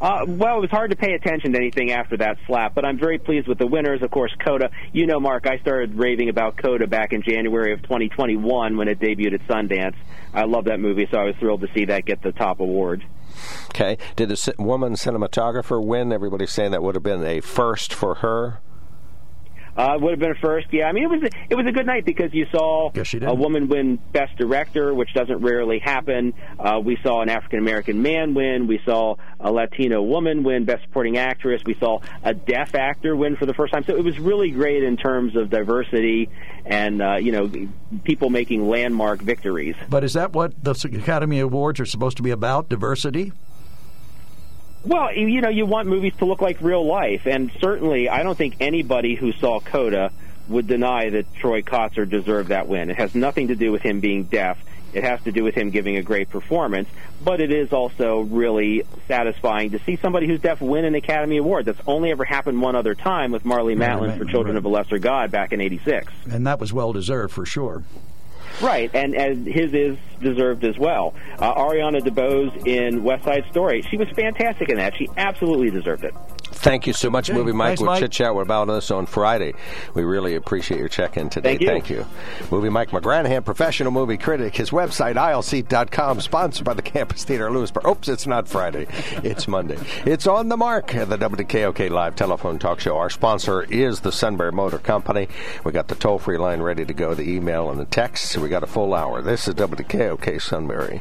[0.01, 2.99] Uh, well, it was hard to pay attention to anything after that slap, but I'm
[2.99, 4.03] very pleased with the winners.
[4.03, 4.71] Of course, Coda.
[4.93, 8.99] You know, Mark, I started raving about Coda back in January of 2021 when it
[8.99, 9.97] debuted at Sundance.
[10.33, 13.05] I love that movie, so I was thrilled to see that get the top award.
[13.71, 16.13] Okay, did the woman cinematographer win?
[16.13, 18.61] Everybody's saying that would have been a first for her.
[19.77, 20.69] Uh, would have been a first.
[20.73, 22.91] Yeah, I mean, it was a, it was a good night because you saw
[23.23, 26.35] a woman win Best Director, which doesn't rarely happen.
[26.59, 28.67] Uh, we saw an African American man win.
[28.67, 31.63] We saw a Latino woman win Best Supporting Actress.
[31.65, 33.85] We saw a deaf actor win for the first time.
[33.85, 36.29] So it was really great in terms of diversity
[36.65, 37.51] and uh, you know
[38.05, 39.77] people making landmark victories.
[39.89, 42.69] But is that what the Academy Awards are supposed to be about?
[42.69, 43.33] Diversity?
[44.85, 48.37] Well, you know, you want movies to look like real life, and certainly, I don't
[48.37, 50.11] think anybody who saw Coda
[50.49, 52.91] would deny that Troy Kotsur deserved that win.
[52.91, 54.59] It has nothing to do with him being deaf.
[54.93, 56.89] It has to do with him giving a great performance,
[57.23, 61.67] but it is also really satisfying to see somebody who's deaf win an Academy Award.
[61.67, 64.99] That's only ever happened one other time with Marlee Matlin for Children of a Lesser
[64.99, 66.13] God back in '86.
[66.29, 67.85] And that was well deserved for sure.
[68.63, 71.15] Right, and, and his is deserved as well.
[71.39, 74.95] Uh, Ariana DeBose in West Side Story, she was fantastic in that.
[74.97, 76.15] She absolutely deserved it.
[76.61, 77.79] Thank you so much, Okay, Movie Mike.
[77.79, 79.55] thanks, we'll chit chat about this on Friday.
[79.95, 81.57] We really appreciate your check in today.
[81.57, 82.05] Thank you.
[82.51, 84.55] Movie Mike McGranahan, professional movie critic.
[84.57, 87.87] His website, aisleseat.com, sponsored by the Campus Theater Lewisburg.
[87.87, 88.87] Oops, it's not Friday.
[89.25, 89.79] It's Monday.
[90.05, 92.99] It's on the mark, the WKOK live telephone talk show.
[92.99, 95.29] Our sponsor is the Sunbury Motor Company.
[95.65, 98.37] We got the toll free line ready to go, the email and the text.
[98.37, 99.23] We got a full hour.
[99.23, 101.01] This is WKOK Sunbury.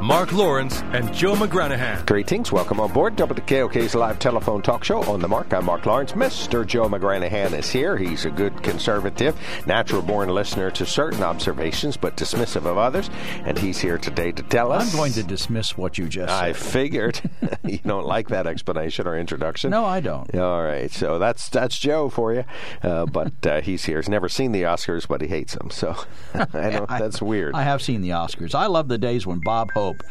[0.00, 2.04] Mark Lawrence and Joe McGranahan.
[2.06, 2.52] Greetings.
[2.52, 5.52] Welcome on board WKOK's live telephone talk show on the mark.
[5.54, 6.12] I'm Mark Lawrence.
[6.12, 6.66] Mr.
[6.66, 7.96] Joe McGranahan is here.
[7.96, 9.34] He's a good conservative,
[9.66, 13.08] natural born listener to certain observations, but dismissive of others.
[13.46, 14.92] And he's here today to tell us.
[14.92, 16.56] I'm going to dismiss what you just I said.
[16.72, 17.20] figured
[17.64, 19.70] you don't like that explanation or introduction.
[19.70, 20.32] No, I don't.
[20.36, 22.44] All right, so that's that's Joe for you,
[22.82, 23.96] uh, but uh, he's here.
[23.96, 25.70] He's never seen the Oscars, but he hates them.
[25.70, 25.96] So
[26.34, 26.88] I don't.
[26.88, 27.54] That's weird.
[27.54, 28.54] I have seen the Oscars.
[28.54, 30.02] I love the days when Bob Hope hope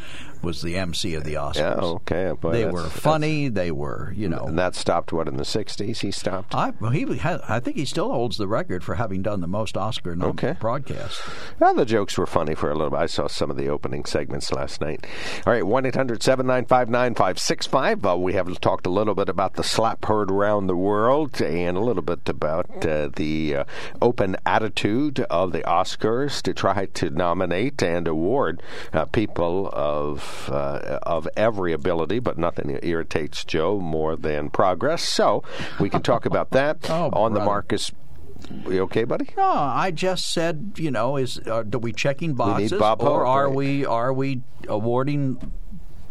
[0.46, 1.56] was the MC of the Oscars.
[1.58, 2.32] yeah, okay.
[2.40, 3.50] Boy, they were funny.
[3.50, 4.46] They were, you know.
[4.46, 6.00] And that stopped what in the '60s?
[6.00, 6.56] He stopped.
[6.56, 9.76] I well, he I think he still holds the record for having done the most
[9.76, 10.56] Oscar nom- Okay.
[10.60, 11.22] broadcasts.
[11.60, 13.00] Well, the jokes were funny for a little bit.
[13.00, 15.06] I saw some of the opening segments last night.
[15.46, 18.06] All right, 1 800 795 9565.
[18.06, 21.76] Uh, We have talked a little bit about the slap heard around the world and
[21.76, 23.64] a little bit about uh, the uh,
[24.02, 28.62] open attitude of the Oscars to try to nominate and award
[28.94, 35.04] uh, people of, uh, of every ability, but nothing irritates Joe more than progress.
[35.08, 35.44] So
[35.80, 37.40] we can talk about that Oh, on the.
[37.46, 37.92] Marcus.
[38.70, 39.30] You okay, buddy?
[39.38, 43.50] No, I just said, you know, is uh, are we checking boxes Bob or are
[43.50, 45.52] we are we awarding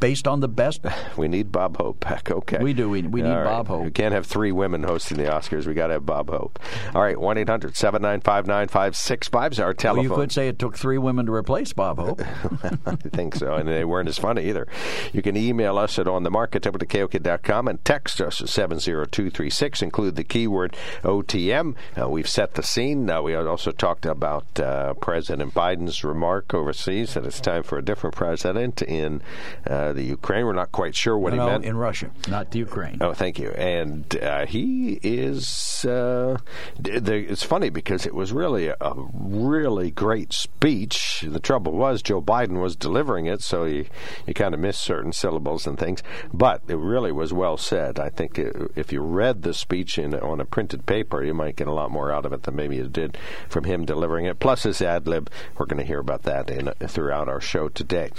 [0.05, 0.83] based on the best?
[1.17, 2.31] We need Bob Hope back.
[2.31, 2.59] Okay.
[2.59, 2.90] We do.
[2.90, 3.45] We- we need right.
[3.45, 3.85] Bob Hope.
[3.85, 5.64] We can't have three women hosting the Oscars.
[5.67, 6.59] We got to have Bob Hope.
[6.95, 7.19] All right.
[7.19, 10.05] 1 800 795 9565 is our Well, telephone.
[10.05, 12.21] you could say it took three women to replace Bob Hope.
[12.87, 13.55] I think so.
[13.55, 14.67] And they weren't as funny either.
[15.12, 19.83] You can email us at onthemarket at WKOK.com and text us at 70236.
[19.83, 21.77] Include the keyword OTM.
[22.01, 23.09] Uh, we've set the scene.
[23.09, 27.83] Uh, we also talked about uh, President Biden's remark overseas that it's time for a
[27.85, 29.23] different president in
[29.67, 30.47] uh, the Ukraine.
[30.47, 31.65] We're not quite sure what no, he meant.
[31.65, 32.99] in Russia, not the Ukraine.
[33.01, 33.51] Oh, thank you.
[33.51, 35.85] And uh, he is.
[35.85, 36.39] Uh,
[36.79, 41.25] the, it's funny because it was really a, a really great speech.
[41.27, 43.87] The trouble was Joe Biden was delivering it, so he
[44.27, 46.03] he kind of missed certain syllables and things.
[46.33, 47.99] But it really was well said.
[47.99, 51.57] I think it, if you read the speech in on a printed paper, you might
[51.57, 53.17] get a lot more out of it than maybe you did
[53.49, 54.39] from him delivering it.
[54.39, 55.31] Plus his ad lib.
[55.57, 58.11] We're going to hear about that in, throughout our show today.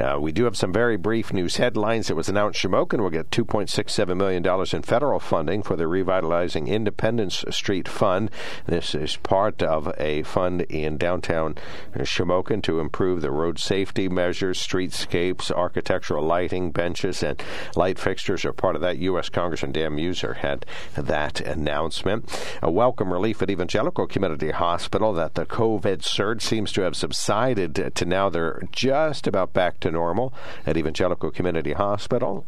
[0.00, 2.10] Uh, we do have some very brief news headlines.
[2.10, 4.44] It was announced Shamokin will get $2.67 million
[4.74, 8.30] in federal funding for the Revitalizing Independence Street Fund.
[8.66, 11.54] This is part of a fund in downtown
[11.96, 17.42] Shamokin to improve the road safety measures, streetscapes, architectural lighting, benches, and
[17.74, 18.98] light fixtures are part of that.
[18.98, 19.30] U.S.
[19.30, 22.28] Congressman Dan Meuser had that announcement.
[22.60, 27.94] A welcome relief at Evangelical Community Hospital that the COVID surge seems to have subsided
[27.94, 30.34] to now they're just about back to normal
[30.66, 32.44] at Evangelical Community Hospital.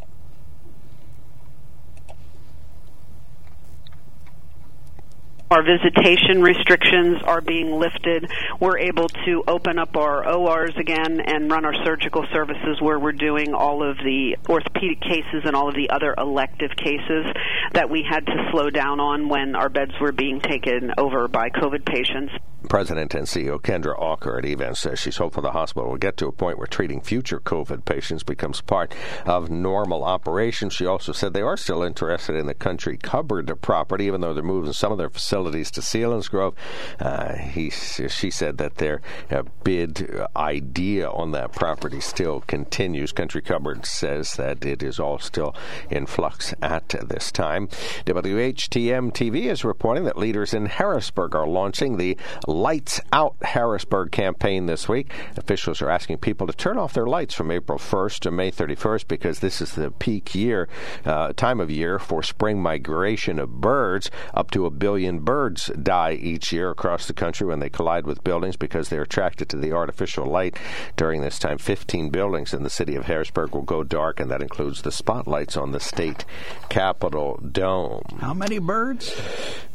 [5.50, 8.30] Our visitation restrictions are being lifted.
[8.60, 13.10] We're able to open up our ORs again and run our surgical services where we're
[13.10, 17.26] doing all of the orthopedic cases and all of the other elective cases
[17.72, 21.50] that we had to slow down on when our beds were being taken over by
[21.50, 22.32] COVID patients.
[22.70, 26.28] President and CEO Kendra Aucker at Evans says she's hopeful the hospital will get to
[26.28, 28.94] a point where treating future COVID patients becomes part
[29.26, 30.72] of normal operations.
[30.72, 34.44] She also said they are still interested in the country cupboard property, even though they're
[34.44, 36.54] moving some of their facilities to Selinsgrove.
[37.00, 39.02] Uh, he, she said that their
[39.32, 43.10] uh, bid idea on that property still continues.
[43.10, 45.56] Country Cupboard says that it is all still
[45.90, 47.66] in flux at this time.
[48.06, 52.16] WHTM TV is reporting that leaders in Harrisburg are launching the
[52.60, 55.10] Lights Out Harrisburg campaign this week.
[55.38, 59.08] Officials are asking people to turn off their lights from April 1st to May 31st
[59.08, 60.68] because this is the peak year,
[61.06, 64.10] uh, time of year for spring migration of birds.
[64.34, 68.22] Up to a billion birds die each year across the country when they collide with
[68.22, 70.58] buildings because they're attracted to the artificial light.
[70.96, 74.42] During this time, 15 buildings in the city of Harrisburg will go dark, and that
[74.42, 76.26] includes the spotlights on the state
[76.68, 78.18] capitol dome.
[78.20, 79.18] How many birds?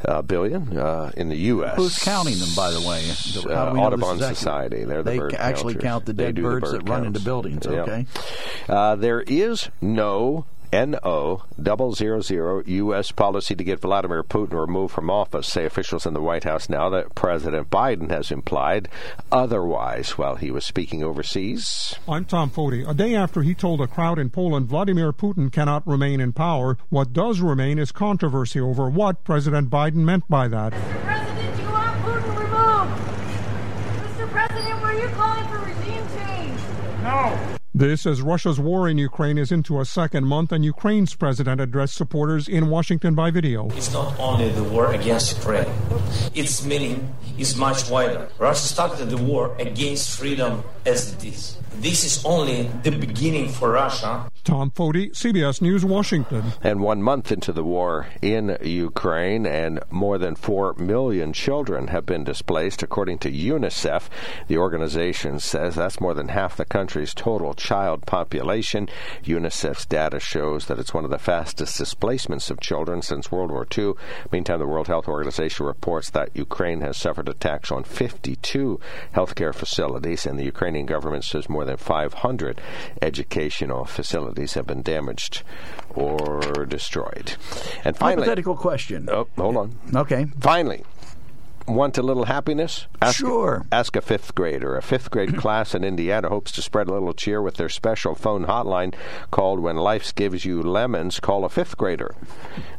[0.02, 1.78] A billion uh, in the U.S.
[1.78, 3.10] Who's counting them, by the way?
[3.54, 4.84] Uh, Audubon Society.
[4.84, 5.90] They're the they bird actually counters.
[5.90, 7.66] count the dead do the birds bird that run into buildings.
[7.66, 7.88] Yep.
[7.88, 8.06] Okay.
[8.68, 13.12] Uh, there is no NO double zero zero U.S.
[13.12, 16.90] policy to get Vladimir Putin removed from office, say officials in the White House now
[16.90, 18.90] that President Biden has implied
[19.32, 21.96] otherwise while he was speaking overseas.
[22.10, 22.86] I'm Tom Foty.
[22.90, 26.78] A day after he told a crowd in Poland Vladimir Putin cannot remain in power,
[26.90, 30.74] what does remain is controversy over what President Biden meant by that.
[30.74, 33.02] President, do you want Putin removed?
[34.18, 34.30] Mr.
[34.30, 36.60] President, were you calling for regime change?
[37.78, 41.96] This as Russia's war in Ukraine is into a second month and Ukraine's president addressed
[41.96, 43.68] supporters in Washington by video.
[43.72, 45.68] It's not only the war against Ukraine.
[46.34, 48.30] Its meaning is much wider.
[48.40, 51.58] Russia started the war against freedom as it is.
[51.80, 54.30] This is only the beginning for Russia.
[54.46, 56.44] Tom Foty, CBS News, Washington.
[56.62, 62.06] And one month into the war in Ukraine, and more than 4 million children have
[62.06, 64.08] been displaced, according to UNICEF.
[64.48, 68.88] The organization says that's more than half the country's total child population.
[69.24, 73.68] UNICEF's data shows that it's one of the fastest displacements of children since World War
[73.76, 73.94] II.
[74.32, 78.80] Meantime, the World Health Organization reports that Ukraine has suffered attacks on 52
[79.16, 82.62] healthcare facilities, and the Ukrainian government says more than 500
[83.02, 85.44] educational facilities have been damaged
[85.94, 87.36] or destroyed.
[87.84, 89.08] And finally, Hypothetical question.
[89.12, 89.78] Oh, hold on.
[89.96, 90.26] Okay.
[90.40, 90.84] Finally,
[91.68, 92.88] want a little happiness?
[93.02, 93.66] Ask, Sure.
[93.72, 94.78] Ask a fifth grader.
[94.78, 98.16] A fifth grade class in Indiana hopes to spread a little cheer with their special
[98.16, 98.94] phone hotline
[99.32, 101.20] called When Life Gives You Lemons.
[101.20, 102.16] Call a fifth grader.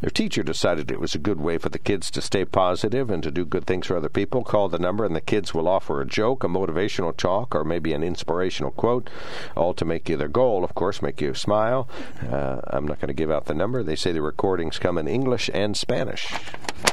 [0.00, 3.22] Their teacher decided it was a good way for the kids to stay positive and
[3.22, 4.44] to do good things for other people.
[4.44, 7.92] Call the number, and the kids will offer a joke, a motivational talk, or maybe
[7.92, 9.10] an inspirational quote,
[9.56, 11.88] all to make you their goal, of course, make you smile.
[12.30, 13.82] Uh, I'm not going to give out the number.
[13.82, 16.32] They say the recordings come in English and Spanish.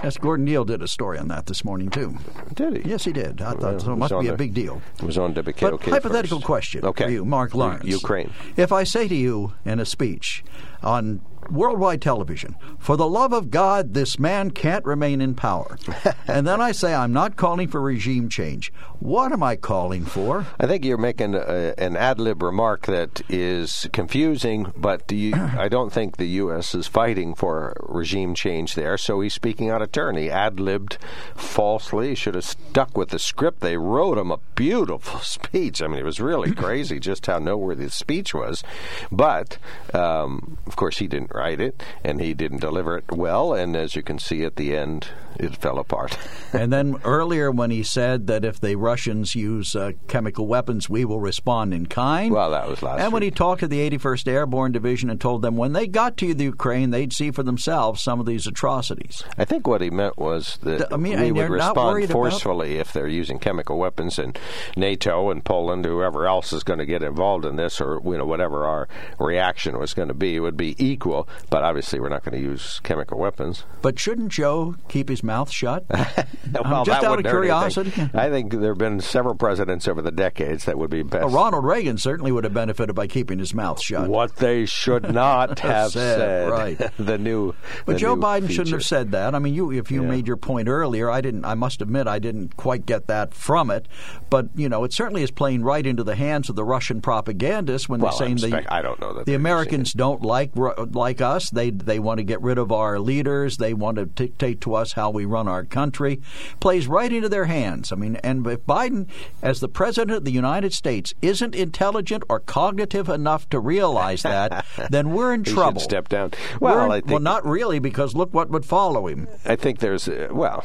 [0.03, 2.17] Yes, Gordon Neal did a story on that this morning too.
[2.53, 2.89] Did he?
[2.89, 3.41] Yes, he did.
[3.41, 3.93] I Well, thought so.
[3.93, 4.81] it must be a the- big deal.
[4.99, 5.71] It was on WKOK.
[5.71, 6.45] But hypothetical first.
[6.45, 7.05] question okay.
[7.05, 7.85] for you, Mark Lawrence.
[7.85, 8.31] Ukraine.
[8.57, 10.43] If I say to you in a speech
[10.81, 15.77] on worldwide television, for the love of God, this man can't remain in power,
[16.27, 18.71] and then I say I'm not calling for regime change,
[19.03, 20.47] what am I calling for?
[20.61, 25.35] I think you're making a, an ad lib remark that is confusing, but do you,
[25.35, 26.73] I don't think the U.S.
[26.73, 28.97] is fighting for regime change there.
[28.97, 30.15] So he's speaking out of turn.
[30.15, 30.97] He ad libbed
[31.35, 32.09] falsely.
[32.09, 33.59] He should have stuck with the script.
[33.59, 35.81] They wrote him a beautiful speech.
[35.81, 38.63] I mean, it was really crazy just how noteworthy the speech was.
[39.11, 39.57] But,
[39.93, 43.53] um, of course, he didn't write it, and he didn't deliver it well.
[43.53, 46.17] And as you can see at the end, it fell apart.
[46.53, 51.05] and then earlier, when he said that if the Russians use uh, chemical weapons, we
[51.05, 52.33] will respond in kind.
[52.33, 53.01] Well, that was last.
[53.01, 56.17] And when he talked to the 81st Airborne Division and told them when they got
[56.17, 59.23] to the Ukraine, they'd see for themselves some of these atrocities.
[59.37, 63.07] I think what he meant was that I mean, we would respond forcefully if they're
[63.07, 64.37] using chemical weapons, and
[64.75, 68.25] NATO and Poland, whoever else is going to get involved in this, or you know
[68.25, 68.87] whatever our
[69.19, 71.22] reaction was going to be, it would be equal.
[71.49, 73.63] But obviously, we're not going to use chemical weapons.
[73.81, 75.85] But shouldn't Joe keep his mouth shut?
[75.89, 77.91] well, Um, just out of curiosity.
[78.13, 81.25] I think there have been several presidents over the decades that would be best.
[81.25, 84.07] Well, Ronald Reagan certainly would have benefited by keeping his mouth shut.
[84.09, 86.49] What they should not have Said, said.
[86.49, 86.91] right.
[86.97, 87.53] the new.
[87.85, 88.53] But the Joe new Biden feature.
[88.53, 89.35] shouldn't have said that.
[89.35, 91.45] I mean, you if you made your point earlier, I didn't.
[91.45, 93.87] I must admit, I didn't quite get that from it.
[94.29, 97.87] But you know, it certainly is playing right into the hands of the Russian propagandists
[97.89, 100.73] when Well, they're saying I'm the I don't know that the Americans don't like Ru-
[101.13, 101.49] like us.
[101.51, 103.57] They they want to get rid of our leaders.
[103.57, 106.21] They want to dictate to us how we run our country.
[106.59, 107.91] Plays right into their hands.
[107.91, 109.07] I mean, and if Biden,
[109.41, 114.65] as the president of the United States, isn't intelligent or cognitive enough to realize that,
[114.89, 115.79] then we're in trouble.
[115.81, 116.31] step down.
[116.59, 119.27] Well, in- I think well, not really, because look what would follow him.
[119.45, 120.63] I think there's, uh, well,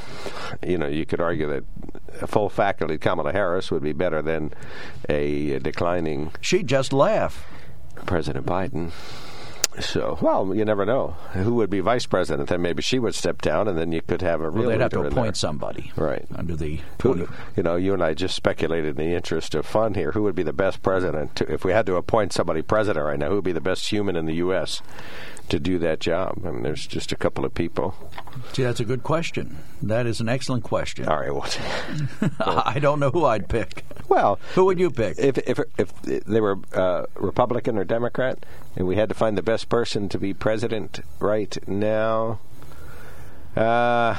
[0.67, 1.65] you know, you could argue that
[2.23, 4.53] a full faculty Kamala Harris would be better than
[5.09, 7.45] a declining She'd just laugh.
[8.07, 8.93] President Biden.
[9.81, 12.49] So, well, you never know who would be vice president.
[12.49, 14.63] Then maybe she would step down, and then you could have a real.
[14.63, 16.81] Well, they'd have to appoint somebody right under the.
[17.03, 20.13] Who, you know, you and I just speculated in the interest of fun here.
[20.13, 21.37] Who would be the best president?
[21.37, 23.89] To, if we had to appoint somebody president right now, who would be the best
[23.91, 24.83] human in the U.S.
[25.49, 26.43] to do that job?
[26.45, 27.95] I mean, there's just a couple of people.
[28.53, 29.59] See, that's a good question.
[29.83, 31.07] That is an excellent question.
[31.07, 31.49] All right, well,
[32.41, 33.85] I don't know who I'd pick.
[34.09, 35.19] Well, who would you pick?
[35.19, 38.45] If if if they were uh, Republican or Democrat,
[38.77, 42.39] and we had to find the best person to be president right now,
[43.57, 44.17] uh,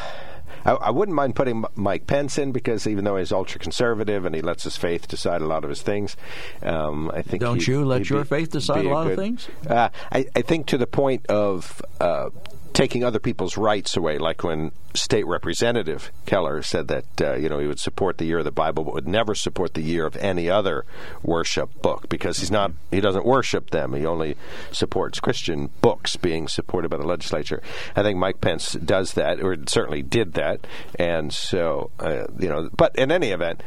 [0.65, 4.25] I, I wouldn't mind putting M- Mike Pence in because even though he's ultra conservative
[4.25, 6.17] and he lets his faith decide a lot of his things,
[6.61, 9.47] um, I think Don't you let your be- faith decide a lot of good- things?
[9.65, 11.81] Uh, I, I think to the point of.
[12.01, 12.29] Uh,
[12.73, 17.59] Taking other people's rights away, like when State Representative Keller said that uh, you know
[17.59, 20.15] he would support the year of the Bible, but would never support the year of
[20.17, 20.85] any other
[21.21, 23.93] worship book because he's not he doesn't worship them.
[23.93, 24.35] He only
[24.71, 27.61] supports Christian books being supported by the legislature.
[27.95, 30.65] I think Mike Pence does that, or certainly did that,
[30.97, 32.69] and so uh, you know.
[32.75, 33.61] But in any event,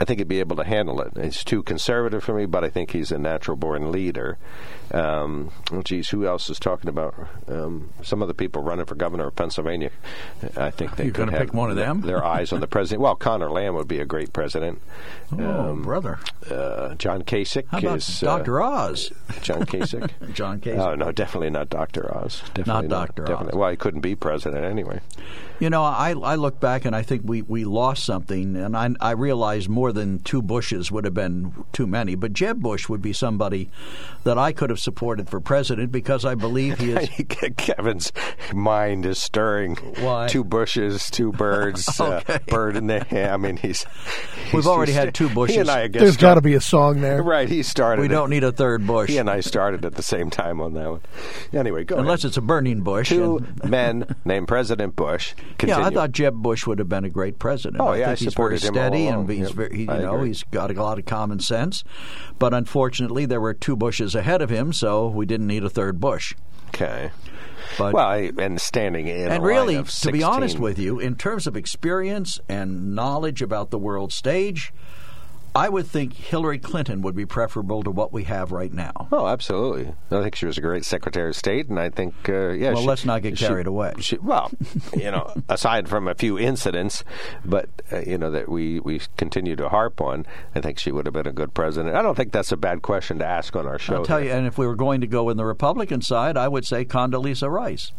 [0.00, 1.12] I think he'd be able to handle it.
[1.22, 4.38] He's too conservative for me, but I think he's a natural born leader.
[4.92, 7.14] Um, oh, geez, who else is talking about?
[7.46, 9.90] Um, some of the people running for governor of Pennsylvania.
[10.56, 12.00] I think they You're could have pick one of them?
[12.00, 13.02] Their eyes on the president.
[13.02, 14.80] Well, Conor Lamb would be a great president.
[15.38, 16.18] Oh, brother.
[16.50, 18.62] Uh, John Kasich How about is Dr.
[18.62, 19.12] Uh, Oz?
[19.42, 20.10] John Kasich.
[20.32, 20.78] John Kasich.
[20.78, 22.16] Oh no, definitely not Dr.
[22.16, 22.42] Oz.
[22.54, 23.24] Definitely Not Dr.
[23.24, 23.28] Oz.
[23.28, 23.60] Definitely.
[23.60, 25.00] Well, he couldn't be president anyway.
[25.60, 28.88] You know, I, I look back and I think we, we lost something, and I,
[29.00, 33.02] I realize more than two Bushes would have been too many, but Jeb Bush would
[33.02, 33.68] be somebody
[34.24, 37.08] that I could have supported for president because I believe he is.
[37.58, 38.10] Kevin's
[38.54, 39.76] mind is stirring.
[40.00, 40.28] Why?
[40.28, 42.34] Two bushes, two birds, Okay.
[42.34, 43.32] uh, bird in the hand.
[43.32, 43.84] I mean, he's.
[44.54, 45.56] We've already he's- had two He bushes.
[45.58, 47.22] and I, I guess, There's got to be a song there.
[47.22, 48.00] Right, he started.
[48.00, 48.10] We it.
[48.10, 49.10] don't need a third Bush.
[49.10, 51.00] He and I started at the same time on that one.
[51.52, 52.28] Anyway, go Unless ahead.
[52.30, 53.10] it's a burning bush.
[53.10, 55.34] Two and- men named President Bush.
[55.58, 55.82] Continue.
[55.82, 57.80] Yeah, I thought Jeb Bush would have been a great president.
[57.80, 59.76] Oh, I yeah, think I he's very supported him all steady and he's Yep, very,
[59.76, 60.28] he, I you know, agree.
[60.28, 61.84] he's got a lot of common sense.
[62.38, 66.00] But unfortunately, there were two Bushes ahead of him, so we didn't need a third
[66.00, 66.34] Bush.
[66.68, 67.10] Okay.
[67.78, 71.46] But well, I, and standing in and really, to be honest with you, in terms
[71.46, 74.72] of experience and knowledge about the world stage,
[75.54, 79.08] I would think Hillary Clinton would be preferable to what we have right now.
[79.10, 79.92] Oh, absolutely.
[80.10, 82.72] I think she was a great Secretary of State, and I think, uh, yeah.
[82.72, 83.94] Well, she- let's not get she- carried away.
[83.98, 84.50] She, well,
[84.96, 87.02] you know, aside from a few incidents,
[87.44, 90.24] but uh, you know that we we continue to harp on,
[90.54, 91.96] I think she would have been a good president.
[91.96, 93.96] I don't think that's a bad question to ask on our show.
[93.96, 94.28] I'll tell here.
[94.28, 96.84] you, and if we were going to go in the Republican side, I would say
[96.84, 97.92] Condoleezza Rice.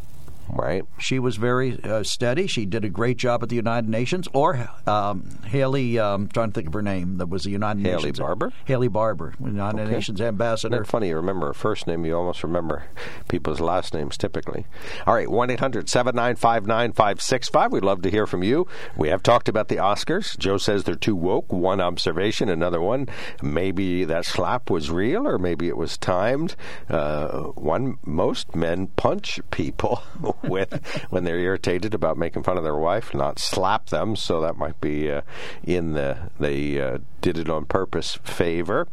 [0.53, 0.83] Right.
[0.99, 2.47] She was very uh, steady.
[2.47, 4.27] She did a great job at the United Nations.
[4.33, 7.95] Or um, Haley, um, trying to think of her name, that was the United Haley
[7.95, 8.19] Nations.
[8.19, 8.51] Barbour?
[8.65, 9.91] Haley Barbour, United Okay.
[9.91, 10.75] Nations ambassador.
[10.75, 11.07] Isn't funny?
[11.09, 12.85] You remember her first name, you almost remember
[13.29, 14.65] people's last names typically.
[15.07, 17.71] All right, 1 800 795 9565.
[17.71, 18.67] We'd love to hear from you.
[18.97, 20.37] We have talked about the Oscars.
[20.37, 21.51] Joe says they're too woke.
[21.51, 23.07] One observation, another one.
[23.41, 26.55] Maybe that slap was real or maybe it was timed.
[26.89, 30.03] Uh, one, most men punch people.
[30.43, 34.15] with when they're irritated about making fun of their wife, not slap them.
[34.15, 35.21] So that might be uh,
[35.63, 38.87] in the they uh, did it on purpose favor.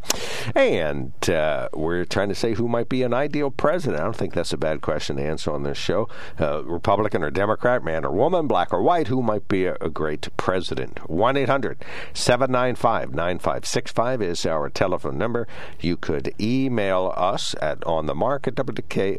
[0.55, 4.01] And uh, we're trying to say who might be an ideal president.
[4.01, 6.09] I don't think that's a bad question to answer on this show.
[6.39, 9.89] Uh, Republican or Democrat, man or woman, black or white, who might be a, a
[9.91, 11.09] great president?
[11.09, 15.49] 1 800 795 9565 is our telephone number.
[15.81, 19.19] You could email us at onthemark at wkok.com.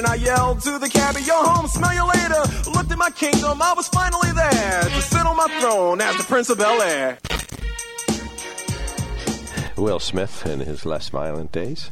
[0.00, 2.70] And I yelled to the cabbie, yo home, smell you later.
[2.70, 6.22] Looked at my kingdom, I was finally there to sit on my throne as the
[6.22, 7.18] Prince of Bel Air.
[9.80, 11.90] Will Smith in his less violent days.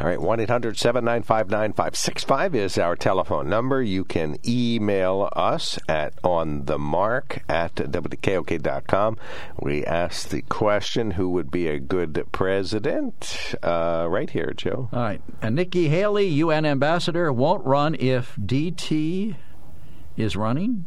[0.00, 3.82] All right, 1 800 795 9565 is our telephone number.
[3.82, 9.18] You can email us at onthemark at wkok.com.
[9.60, 13.54] We ask the question who would be a good president?
[13.62, 14.88] Uh, right here, Joe.
[14.92, 15.20] All right.
[15.42, 19.34] And Nikki Haley, UN ambassador, won't run if DT
[20.16, 20.86] is running.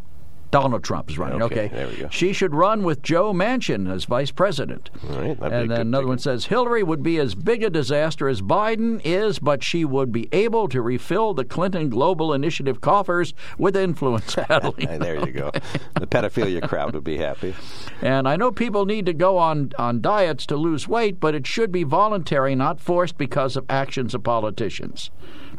[0.51, 1.41] Donald Trump is running.
[1.41, 2.09] Okay, Okay, there we go.
[2.09, 4.89] She should run with Joe Manchin as vice president.
[5.09, 7.63] All right, that'd be a and then another one says Hillary would be as big
[7.63, 12.33] a disaster as Biden is, but she would be able to refill the Clinton Global
[12.33, 14.99] Initiative coffers with influence peddling.
[14.99, 15.51] there you go.
[15.99, 17.55] The pedophilia crowd would be happy.
[18.01, 21.47] And I know people need to go on, on diets to lose weight, but it
[21.47, 25.11] should be voluntary, not forced because of actions of politicians.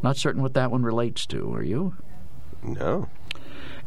[0.03, 1.97] Not certain what that one relates to, are you?
[2.62, 3.09] No.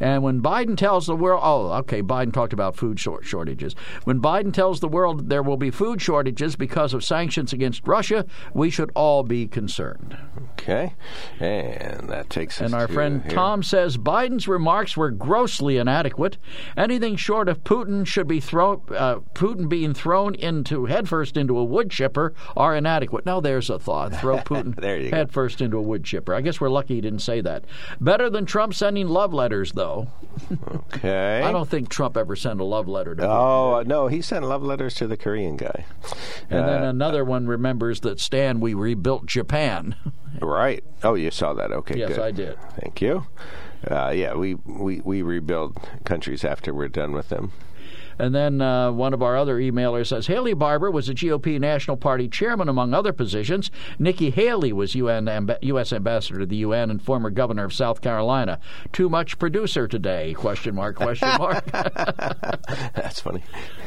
[0.00, 3.74] And when Biden tells the world, oh, okay, Biden talked about food short shortages.
[4.04, 8.26] When Biden tells the world there will be food shortages because of sanctions against Russia,
[8.54, 10.16] we should all be concerned.
[10.52, 10.94] Okay.
[11.38, 13.32] And that takes us And our friend here.
[13.32, 16.38] Tom says Biden's remarks were grossly inadequate.
[16.76, 21.64] Anything short of Putin should be thrown, uh, Putin being thrown into headfirst into a
[21.64, 23.26] wood chipper are inadequate.
[23.26, 25.16] Now there's a thought: throw Putin There you go.
[25.16, 26.34] headfirst into a wood chipper.
[26.34, 27.64] I guess we're lucky he didn't say that.
[28.00, 29.85] Better than Trump sending love letters, though.
[30.94, 31.42] Okay.
[31.42, 33.22] I don't think Trump ever sent a love letter to.
[33.22, 33.26] Putin.
[33.28, 35.86] Oh, no, he sent love letters to the Korean guy.
[36.50, 39.96] And then Uh, another one remembers that Stan, we rebuilt Japan.
[40.38, 40.84] Right.
[41.02, 41.72] Oh, you saw that.
[41.72, 42.18] Okay, Yes, good.
[42.18, 42.58] I did.
[42.78, 43.24] Thank you.
[43.90, 47.52] Uh, yeah, we, we, we rebuild countries after we're done with them.
[48.18, 51.96] And then uh, one of our other emailers says Haley Barbour was a GOP National
[51.96, 53.70] Party chairman, among other positions.
[53.98, 55.92] Nikki Haley was UN amb- U.S.
[55.92, 58.58] ambassador to the UN and former governor of South Carolina.
[58.92, 60.34] Too much producer today?
[60.34, 60.96] Question mark?
[60.96, 61.64] Question mark?
[61.70, 63.42] That's funny.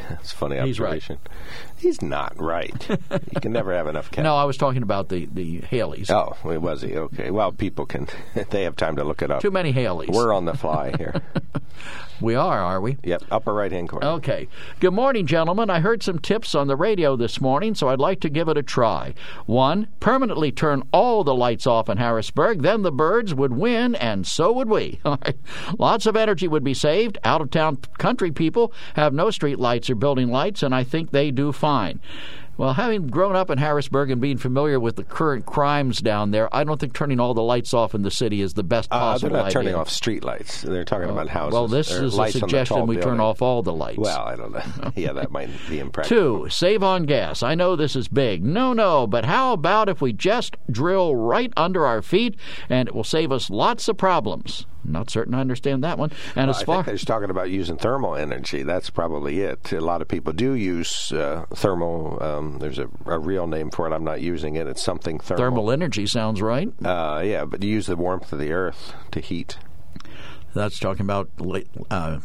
[0.10, 1.04] That's funny He's right.
[1.80, 2.88] He's not right.
[2.90, 4.24] you can never have enough cat.
[4.24, 6.10] no, I was talking about the the Haleys.
[6.10, 6.96] Oh, was he?
[6.96, 7.32] Okay.
[7.32, 8.08] Well, people can,
[8.50, 9.42] they have time to look it up.
[9.42, 10.10] Too many Haleys.
[10.12, 11.22] We're on the fly here.
[12.22, 12.98] we are, are we?
[13.04, 14.06] Yep, upper right hand corner.
[14.08, 14.48] Okay.
[14.82, 15.70] Good morning, gentlemen.
[15.70, 18.58] I heard some tips on the radio this morning, so I'd like to give it
[18.58, 19.14] a try.
[19.46, 24.28] One, permanently turn all the lights off in Harrisburg, then the birds would win, and
[24.28, 25.00] so would we.
[25.10, 25.36] Right.
[25.80, 27.18] Lots of energy would be saved.
[27.24, 31.10] Out of town country people have no street lights or building lights, and I think
[31.12, 31.69] they do fine.
[32.58, 36.54] Well, having grown up in Harrisburg and being familiar with the current crimes down there,
[36.54, 39.00] I don't think turning all the lights off in the city is the best Uh,
[39.00, 39.80] possible they're not turning idea.
[39.80, 40.64] off street lights.
[40.64, 41.54] They're talking about houses.
[41.54, 44.00] Well, this is a lights on the suggestion we turn off all the lights.
[44.00, 44.92] Well, I don't know.
[44.98, 46.44] yeah, that might be impractical.
[46.44, 47.42] Two, save on gas.
[47.44, 48.44] I know this is big.
[48.44, 52.36] No, no, but how about if we just drill right under our feet
[52.68, 54.66] and it will save us lots of problems?
[54.84, 56.12] Not certain I understand that one.
[56.36, 58.64] And Well, as I far think talking about using thermal energy.
[58.64, 59.72] That's probably it.
[59.72, 62.22] A lot of people do use uh, thermal.
[62.22, 63.94] Um, there's a, a real name for it.
[63.94, 64.68] I'm not using it.
[64.68, 65.44] It's something thermal.
[65.44, 66.70] thermal energy sounds right.
[66.84, 69.58] Uh, yeah, but you use the warmth of the earth to heat.
[70.54, 71.30] That's talking about
[71.92, 72.20] uh,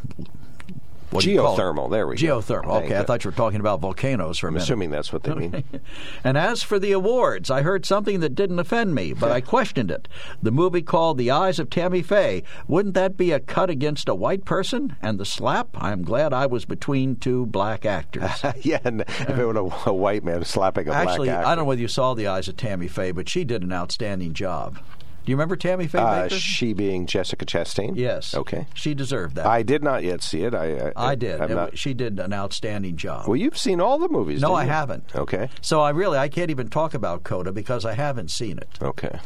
[1.14, 1.60] what do you call it?
[1.60, 2.40] Geothermal, there we go.
[2.40, 2.82] Geothermal.
[2.82, 4.64] Okay, I thought you were talking about volcanoes for a I'm minute.
[4.64, 5.64] assuming that's what they mean.
[6.24, 9.90] And as for the awards, I heard something that didn't offend me, but I questioned
[9.90, 10.08] it.
[10.42, 12.42] The movie called The Eyes of Tammy Faye.
[12.66, 14.96] Wouldn't that be a cut against a white person?
[15.02, 15.68] And the slap?
[15.74, 18.30] I'm glad I was between two black actors.
[18.62, 21.58] yeah, and if it were a, a white man slapping a Actually, black I don't
[21.58, 24.78] know whether you saw The Eyes of Tammy Faye, but she did an outstanding job.
[25.24, 26.38] Do you remember Tammy Faye Uh, Bakker?
[26.38, 27.92] she being Jessica Chastain?
[27.96, 28.34] Yes.
[28.34, 28.66] Okay.
[28.74, 29.46] She deserved that.
[29.46, 30.54] I did not yet see it.
[30.54, 31.40] I I, I did.
[31.40, 33.26] It- not- she did an outstanding job.
[33.26, 34.40] well, you've seen all the movies.
[34.42, 35.14] no, I haven't.
[35.14, 35.48] Okay.
[35.62, 38.68] So I really I can't even talk about Coda because I haven't seen it.
[38.82, 39.18] Okay.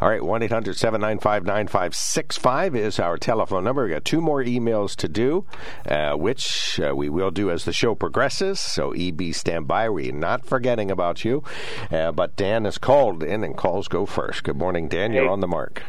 [0.00, 3.84] All right, 1 800 795 9565 is our telephone number.
[3.84, 5.44] we got two more emails to do,
[5.88, 8.60] uh, which uh, we will do as the show progresses.
[8.60, 9.88] So, EB, stand by.
[9.88, 11.42] We're not forgetting about you.
[11.90, 14.44] Uh, but Dan is called in, and calls go first.
[14.44, 15.12] Good morning, Dan.
[15.12, 15.82] You're on the mark.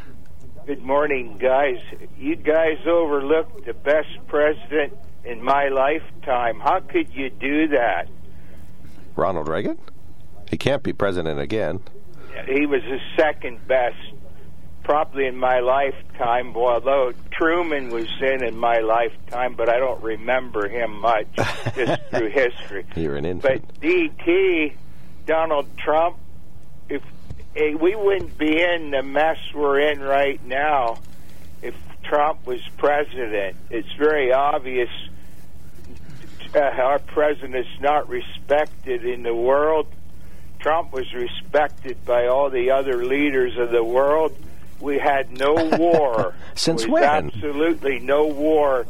[0.65, 1.77] Good morning, guys.
[2.17, 4.93] You guys overlooked the best president
[5.23, 6.59] in my lifetime.
[6.59, 8.07] How could you do that?
[9.15, 9.77] Ronald Reagan?
[10.49, 11.81] He can't be president again.
[12.47, 13.97] He was the second best,
[14.83, 16.55] probably in my lifetime.
[16.55, 21.27] Although Truman was in in my lifetime, but I don't remember him much
[21.75, 22.85] just through history.
[22.95, 23.65] You're an infant.
[23.67, 24.73] But DT,
[25.25, 26.17] Donald Trump,
[26.89, 27.01] if
[27.55, 30.97] eh, we wouldn't be in the mess we're in right now
[31.61, 33.55] if Trump was president.
[33.69, 34.89] It's very obvious
[36.55, 39.87] uh, our president is not respected in the world.
[40.65, 44.35] Trump was respected by all the other leaders of the world.
[44.79, 46.33] We had no war.
[46.55, 47.03] Since when?
[47.03, 48.87] Absolutely no war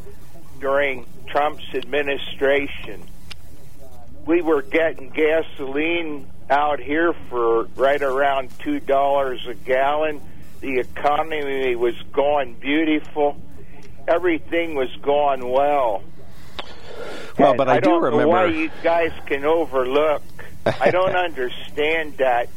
[0.58, 3.02] during Trump's administration.
[4.24, 10.22] We were getting gasoline out here for right around two dollars a gallon.
[10.62, 13.36] The economy was going beautiful.
[14.08, 16.02] Everything was going well.
[17.38, 18.24] Well, And but I, do don't remember.
[18.24, 20.22] know why you guys can overlook.
[20.80, 22.48] I don't understand that.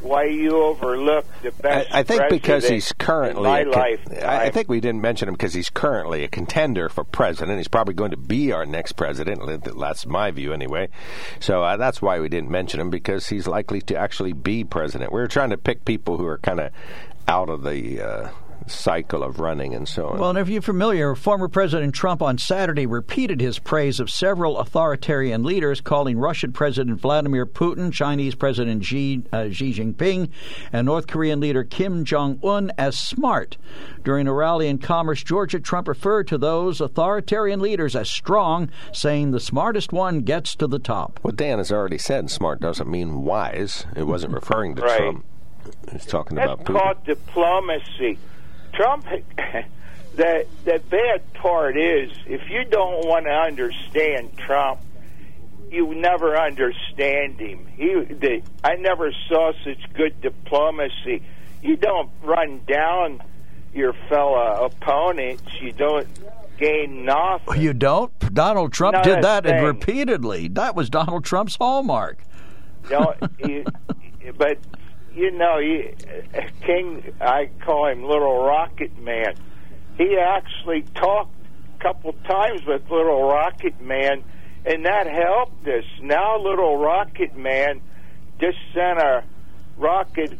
[0.00, 1.94] Why you overlook the I, best?
[1.94, 3.44] I think because he's currently.
[3.44, 4.28] my con- lifetime.
[4.28, 7.58] I, I think we didn't mention him because he's currently a contender for president.
[7.58, 9.64] He's probably going to be our next president.
[9.78, 10.88] That's my view, anyway.
[11.38, 15.12] So uh, that's why we didn't mention him because he's likely to actually be president.
[15.12, 16.72] We were trying to pick people who are kind of
[17.28, 18.28] out of the uh,
[18.68, 20.18] cycle of running and so on.
[20.18, 24.58] Well, and if you're familiar, former President Trump on Saturday repeated his praise of several
[24.58, 30.28] authoritarian leaders, calling Russian President Vladimir Putin, Chinese President Xi, uh, Xi Jinping,
[30.72, 33.56] and North Korean leader Kim Jong un as smart.
[34.04, 39.30] During a rally in Commerce, Georgia, Trump referred to those authoritarian leaders as strong, saying
[39.30, 41.20] the smartest one gets to the top.
[41.22, 43.86] Well, Dan has already said smart doesn't mean wise.
[43.96, 44.98] It wasn't referring to Right.
[44.98, 45.24] Trump.
[45.92, 46.78] He's talking That's about Putin.
[46.80, 48.18] called diplomacy.
[48.72, 49.06] Trump.
[50.16, 54.80] the the bad part is if you don't want to understand Trump,
[55.70, 57.66] you never understand him.
[57.66, 61.22] He, the, I never saw such good diplomacy.
[61.62, 63.22] You don't run down
[63.72, 65.44] your fellow opponents.
[65.60, 66.06] You don't
[66.58, 67.60] gain nothing.
[67.60, 68.12] You don't?
[68.34, 70.48] Donald Trump Not did that and repeatedly.
[70.48, 72.18] That was Donald Trump's hallmark.
[72.90, 73.64] No, you,
[74.36, 74.58] but
[75.14, 75.94] you know, you,
[76.62, 77.14] King.
[77.20, 79.34] I call him Little Rocket Man.
[79.98, 81.34] He actually talked
[81.78, 84.24] a couple times with Little Rocket Man,
[84.64, 85.84] and that helped us.
[86.00, 87.80] Now, Little Rocket Man
[88.40, 89.24] just sent a
[89.76, 90.38] rocket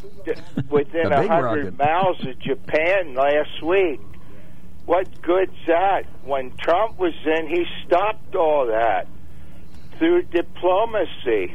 [0.70, 4.00] within A hundred miles of Japan last week.
[4.86, 6.06] What good's that?
[6.24, 9.06] When Trump was in, he stopped all that
[9.98, 11.54] through diplomacy.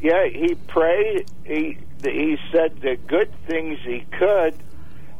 [0.00, 1.28] Yeah, he prayed.
[1.44, 4.54] He he said the good things he could,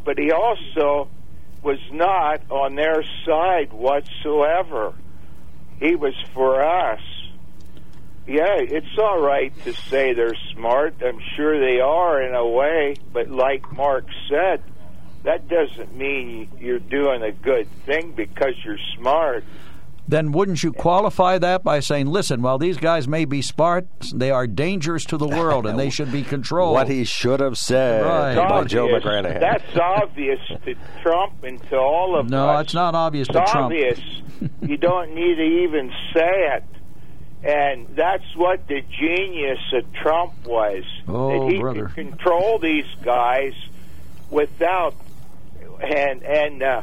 [0.05, 1.09] but he also
[1.63, 4.95] was not on their side whatsoever.
[5.81, 7.01] He was for us.
[8.27, 10.97] Yeah, it's all right to say they're smart.
[11.03, 14.63] I'm sure they are in a way, but like Mark said,
[15.25, 19.45] that doesn't mean you're doing a good thing because you're smart.
[20.09, 24.31] Then wouldn't you qualify that by saying, listen, while these guys may be smart, they
[24.31, 26.73] are dangerous to the world and they should be controlled?
[26.75, 28.35] What he should have said Right.
[28.49, 29.05] by Joe obvious.
[29.05, 29.41] McGranahan.
[29.41, 32.65] That's obvious to Trump and to all of them no, us.
[32.65, 33.67] it's not obvious It's to Trump.
[33.67, 34.01] obvious.
[34.63, 36.65] you don't need to even say it.
[37.45, 40.83] And that's what the genius of Trump was.
[41.07, 41.87] Oh, that he brother.
[41.87, 43.53] could control these guys
[44.31, 44.95] without
[45.81, 46.83] and and uh,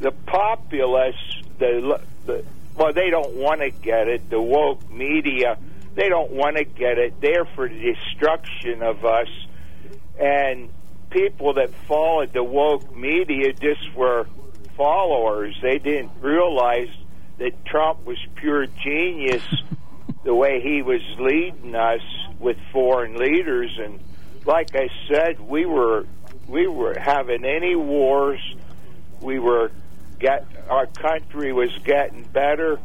[0.00, 1.14] the populace
[1.58, 2.44] the the
[2.76, 4.28] well they don't want to get it.
[4.30, 5.58] The woke media
[5.94, 7.20] they don't want to get it.
[7.20, 9.28] They're for the destruction of us.
[10.18, 10.70] And
[11.10, 14.26] people that followed the woke media just were
[14.76, 15.54] followers.
[15.60, 16.88] They didn't realize
[17.38, 19.44] that Trump was pure genius
[20.24, 22.02] the way he was leading us
[22.38, 23.78] with foreign leaders.
[23.78, 24.00] And
[24.46, 26.06] like I said we were
[26.48, 28.40] we were having any wars.
[29.20, 29.70] We were
[30.22, 32.78] get our country was getting better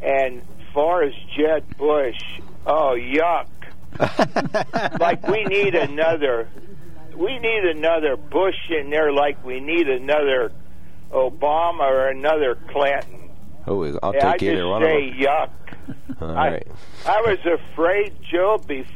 [0.00, 0.40] and
[0.72, 2.18] far as Jeb Bush
[2.66, 3.48] oh yuck
[5.00, 6.48] like we need another
[7.16, 10.50] we need another Bush in there like we need another
[11.12, 13.30] Obama or another Clinton.
[13.68, 15.20] Oh, I'll Yeah, I take either one say of them.
[15.20, 15.50] yuck.
[16.20, 16.66] All I, right.
[17.06, 18.58] I was afraid, Joe.
[18.58, 18.86] Bef-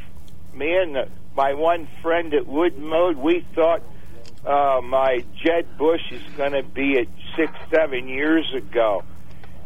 [0.53, 3.83] me and the, my one friend at Woodmode, we thought
[4.49, 9.05] uh, my Jeb Bush is going to be at six, seven years ago.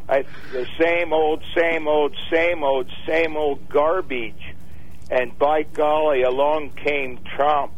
[0.09, 4.55] I, the same old, same old, same old, same old garbage.
[5.09, 7.72] And by golly, along came Trump,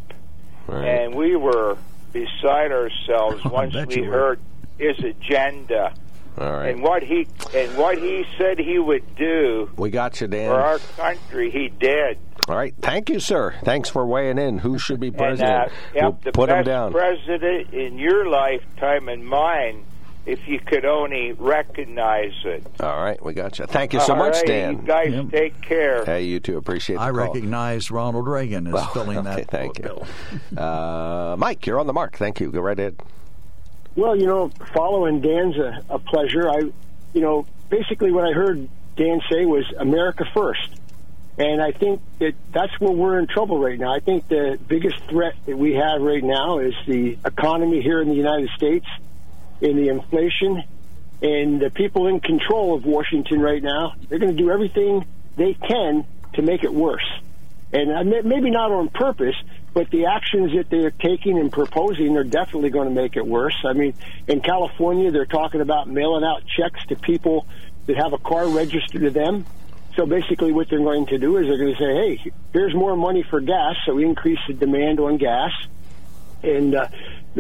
[0.69, 1.77] and we were
[2.13, 4.41] beside ourselves once we heard
[4.79, 5.93] his agenda
[6.37, 6.71] All right.
[6.71, 10.51] and what he and what he said he would do We got you, Dan.
[10.51, 12.19] for our country, he did.
[12.49, 12.75] All right.
[12.83, 13.55] Thank you, sir.
[13.65, 14.59] Thanks for weighing in.
[14.59, 15.55] Who should be And president?
[15.55, 16.93] uh, yep, we'll the put him down.
[16.93, 19.85] president in your lifetime and mine,
[20.27, 22.67] if you could only recognize it.
[22.81, 23.23] All right.
[23.25, 23.67] We got you.
[23.67, 24.77] Thank you so All much, right, Dan.
[24.79, 26.05] You guys take care.
[26.05, 26.59] Hey, you too.
[26.59, 27.19] Appreciate the I call.
[27.21, 29.85] recognize Ronald Reagan as Well, filling okay, that thank you.
[29.85, 30.07] bill.
[30.57, 32.17] Uh, Mike, you're on the mark.
[32.17, 32.51] Thank you.
[32.51, 32.97] Go right ahead.
[33.97, 36.49] Well, you know, following Dan's a, a pleasure.
[36.49, 36.59] I,
[37.13, 40.69] you know, basically what I heard Dan say was America first.
[41.37, 43.93] And I think that that's where we're in trouble right now.
[43.93, 48.09] I think the biggest threat that we have right now is the economy here in
[48.09, 48.87] the United States
[49.61, 50.63] and the inflation
[51.23, 53.95] and the people in control of Washington right now.
[54.09, 57.09] They're going to do everything they can to make it worse.
[57.73, 59.35] And uh, maybe not on purpose,
[59.75, 63.57] but the actions that they're taking and proposing are definitely going to make it worse.
[63.65, 63.93] I mean,
[64.29, 67.47] in California, they're talking about mailing out checks to people
[67.87, 69.45] that have a car registered to them.
[69.97, 72.97] So basically, what they're going to do is they're going to say, "Hey, here's more
[72.97, 75.53] money for gas," so we increase the demand on gas.
[76.43, 76.89] And uh,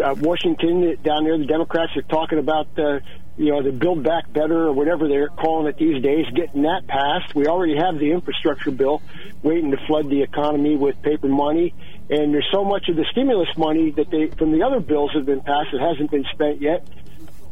[0.02, 3.00] uh, Washington down there, the Democrats are talking about uh,
[3.36, 6.86] you know the Build Back Better or whatever they're calling it these days, getting that
[6.86, 7.34] passed.
[7.34, 9.02] We already have the infrastructure bill
[9.42, 11.74] waiting to flood the economy with paper money,
[12.10, 15.26] and there's so much of the stimulus money that they from the other bills have
[15.26, 16.86] been passed that hasn't been spent yet.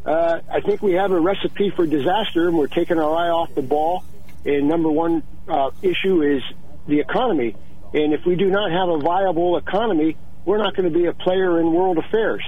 [0.05, 3.53] Uh, I think we have a recipe for disaster, and we're taking our eye off
[3.55, 4.03] the ball.
[4.45, 6.43] And number one uh, issue is
[6.87, 7.55] the economy.
[7.93, 11.13] And if we do not have a viable economy, we're not going to be a
[11.13, 12.43] player in world affairs.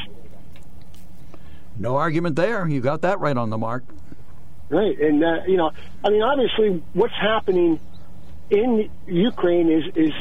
[1.77, 2.67] No argument there.
[2.67, 3.83] You got that right on the mark.
[4.69, 4.97] Right.
[4.99, 5.71] And, uh, you know,
[6.03, 7.79] I mean, obviously, what's happening
[8.49, 10.13] in Ukraine is, is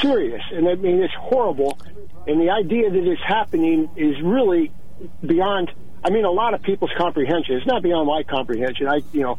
[0.00, 0.42] serious.
[0.52, 1.78] And I mean, it's horrible.
[2.26, 4.72] And the idea that it's happening is really
[5.24, 5.72] beyond,
[6.04, 7.56] I mean, a lot of people's comprehension.
[7.56, 8.86] It's not beyond my comprehension.
[8.86, 9.38] I, you know,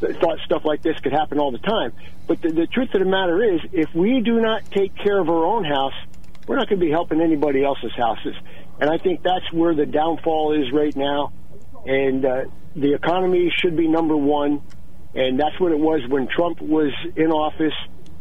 [0.00, 1.92] thought stuff like this could happen all the time.
[2.26, 5.28] But the, the truth of the matter is, if we do not take care of
[5.28, 5.94] our own house,
[6.46, 8.34] we're not going to be helping anybody else's houses.
[8.80, 11.32] And I think that's where the downfall is right now.
[11.84, 14.62] And uh, the economy should be number one.
[15.14, 17.74] And that's what it was when Trump was in office.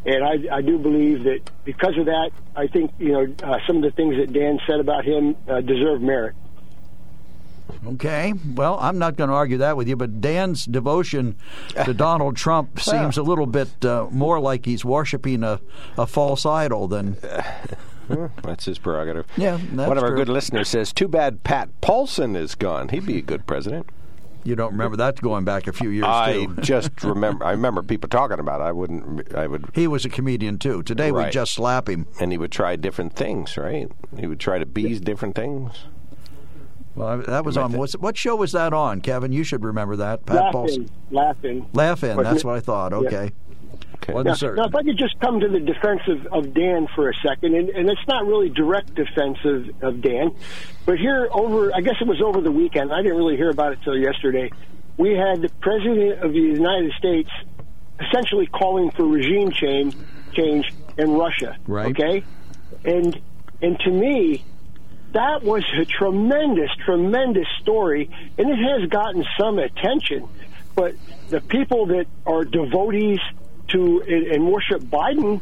[0.05, 3.77] And I, I do believe that because of that, I think you know uh, some
[3.77, 6.35] of the things that Dan said about him uh, deserve merit.
[7.85, 8.33] Okay.
[8.55, 11.37] Well, I'm not going to argue that with you, but Dan's devotion
[11.83, 15.59] to Donald Trump seems a little bit uh, more like he's worshiping a,
[15.97, 17.17] a false idol than.
[18.09, 19.25] Well, That's his prerogative.
[19.37, 20.17] Yeah, that's One of our true.
[20.19, 22.89] good listeners says, "Too bad Pat Paulsen is gone.
[22.89, 23.87] He'd be a good president."
[24.43, 26.55] You don't remember that going back a few years I too.
[26.61, 27.43] just remember.
[27.45, 28.61] I remember people talking about.
[28.61, 28.65] It.
[28.65, 29.35] I wouldn't.
[29.35, 29.65] I would.
[29.75, 30.81] He was a comedian too.
[30.81, 32.07] Today we just slap him.
[32.19, 33.91] And he would try different things, right?
[34.17, 35.73] He would try to be different things.
[36.95, 39.31] Well, that was on what, what show was that on, Kevin?
[39.31, 40.25] You should remember that.
[40.25, 40.89] Pat Paulsen.
[41.11, 42.17] laughing, laughing.
[42.17, 42.91] Laugh That's what I thought.
[43.11, 43.29] Yeah.
[44.01, 44.13] Okay.
[44.13, 47.09] Wasn't Now, now, if I could just come to the defense of, of Dan for
[47.09, 50.35] a second, and, and it's not really direct defense of, of Dan,
[50.85, 52.93] but here over, I guess it was over the weekend.
[52.93, 54.51] I didn't really hear about it till yesterday.
[54.97, 57.29] We had the president of the United States
[57.99, 59.95] essentially calling for regime change,
[60.33, 61.57] change in Russia.
[61.67, 61.91] Right.
[61.91, 62.23] Okay,
[62.85, 63.19] and
[63.61, 64.43] and to me,
[65.13, 70.27] that was a tremendous, tremendous story, and it has gotten some attention.
[70.75, 70.95] But
[71.29, 73.19] the people that are devotees
[73.69, 75.41] to and, and worship Biden,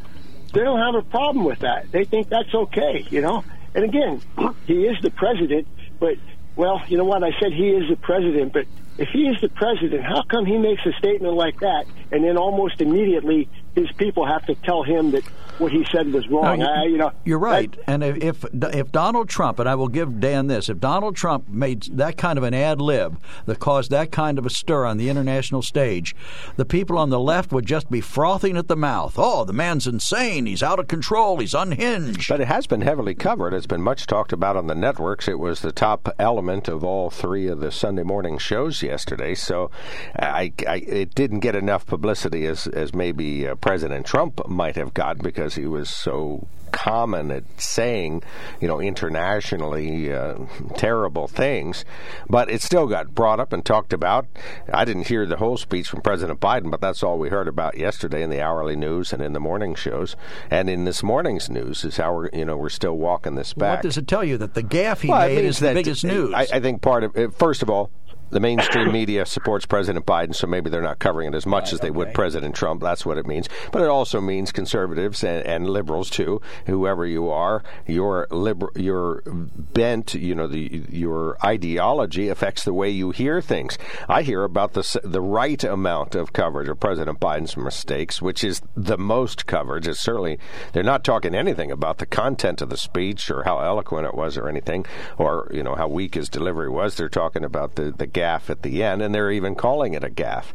[0.54, 1.92] they don't have a problem with that.
[1.92, 3.44] They think that's okay, you know.
[3.76, 4.22] And again,
[4.66, 5.68] he is the president,
[6.00, 6.16] but
[6.56, 7.24] well, you know what?
[7.24, 8.66] I said he is the president, but
[8.98, 12.38] if he is the president, how come he makes a statement like that, and then
[12.38, 13.48] almost immediately
[13.78, 15.24] his people have to tell him that
[15.60, 16.60] what he said was wrong?
[16.60, 17.76] No, you- I, you know, You're right.
[17.88, 21.48] And if, if if Donald Trump, and I will give Dan this, if Donald Trump
[21.48, 24.98] made that kind of an ad lib that caused that kind of a stir on
[24.98, 26.16] the international stage,
[26.58, 29.16] the people on the left would just be frothing at the mouth.
[29.18, 30.46] Oh, the man's insane.
[30.46, 31.38] He's out of control.
[31.40, 32.30] He's unhinged.
[32.30, 33.54] But it has been heavily covered.
[33.54, 35.28] It's been much talked about on the networks.
[35.28, 39.34] It was the top element of all three of the Sunday morning shows yesterday.
[39.36, 39.72] So
[40.18, 44.94] I, I, it didn't get enough publicity as, as maybe uh, President Trump might have
[44.94, 48.24] got because he was so common at saying,
[48.62, 50.36] you know, internationally uh,
[50.78, 51.84] terrible things.
[52.30, 54.26] But it still got brought up and talked about.
[54.72, 57.78] I didn't hear the whole speech from President Biden, but that's all we heard about
[57.78, 60.16] yesterday in the hourly news and in the morning shows.
[60.50, 63.80] And in this morning's news is how we're, you know, we're still walking this back.
[63.80, 66.34] What does it tell you that the gaffe he Well, made is the biggest news?
[66.34, 67.92] I, I think part of it, first of all,
[68.30, 71.80] the mainstream media supports President Biden, so maybe they're not covering it as much as
[71.80, 72.82] they would President Trump.
[72.82, 73.48] That's what it means.
[73.72, 76.42] But it also means conservatives and, and liberals too.
[76.66, 82.90] Whoever you are, your liber- your bent, you know, the your ideology affects the way
[82.90, 83.78] you hear things.
[84.10, 88.62] I hear about the the right amount of coverage of President Biden's mistakes, which is
[88.76, 89.88] the most coverage.
[89.88, 90.40] It's certainly
[90.74, 94.38] they're not talking anything about the content of the speech or how eloquent it was
[94.38, 94.86] or anything,
[95.18, 96.96] or you know how weak his delivery was.
[96.96, 100.10] They're talking about the the gaff at the end, and they're even calling it a
[100.10, 100.52] gaff.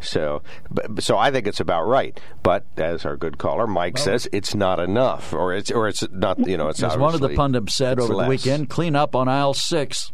[0.00, 2.18] So, but, so I think it's about right.
[2.42, 6.38] But as our good caller Mike says, it's not enough, or it's or it's not.
[6.46, 9.16] You know, it's As one of the pundits said it's over the weekend, clean up
[9.16, 10.12] on aisle six.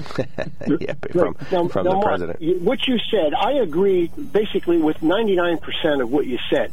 [0.18, 2.42] yeah, from Now- from now, the Mark, president.
[2.42, 6.72] you- what you said, I agree basically with 99% of what you said.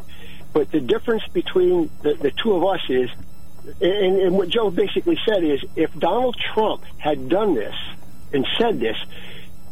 [0.53, 3.09] But the difference between the, the two of us is,
[3.81, 7.75] and, and what Joe basically said is, if Donald Trump had done this
[8.33, 8.97] and said this,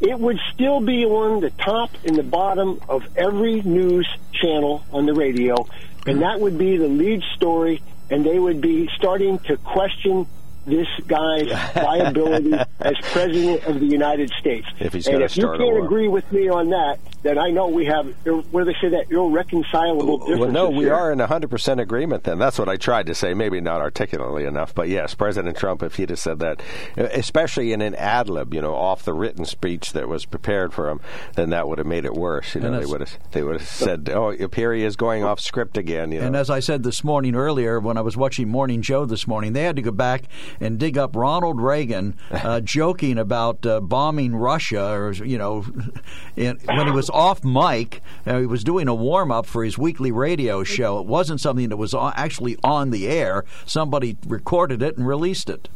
[0.02, 5.06] it would still be on the top and the bottom of every news channel on
[5.06, 5.68] the radio,
[6.06, 10.28] and that would be the lead story, and they would be starting to question
[10.66, 14.68] this guy's viability as president of the United States.
[14.80, 15.86] If he's and if you can't war.
[15.86, 18.06] agree with me on that, then I know we have
[18.52, 20.40] where they say that irreconcilable differences.
[20.40, 20.94] Well, no, we here.
[20.94, 22.38] are in 100% agreement then.
[22.38, 24.76] That's what I tried to say, maybe not articulately enough.
[24.76, 26.62] But yes, President Trump, if he'd have said that,
[26.96, 30.88] especially in an ad lib, you know, off the written speech that was prepared for
[30.88, 31.02] him,
[31.36, 32.54] then that would have made it worse.
[32.54, 35.40] You know, they would have they would have said, oh, here he is going off
[35.40, 36.12] script again.
[36.12, 36.28] You know.
[36.28, 39.54] And as I said this morning earlier, when I was watching Morning Joe this morning,
[39.54, 40.26] they had to go back
[40.60, 45.66] and dig up Ronald Reagan uh, joking about uh, bombing Russia, or you know,
[46.36, 49.78] in, when he was off mic, uh, he was doing a warm up for his
[49.78, 51.00] weekly radio show.
[51.00, 53.46] It wasn't something that was actually on the air.
[53.66, 55.70] Somebody recorded it and released it.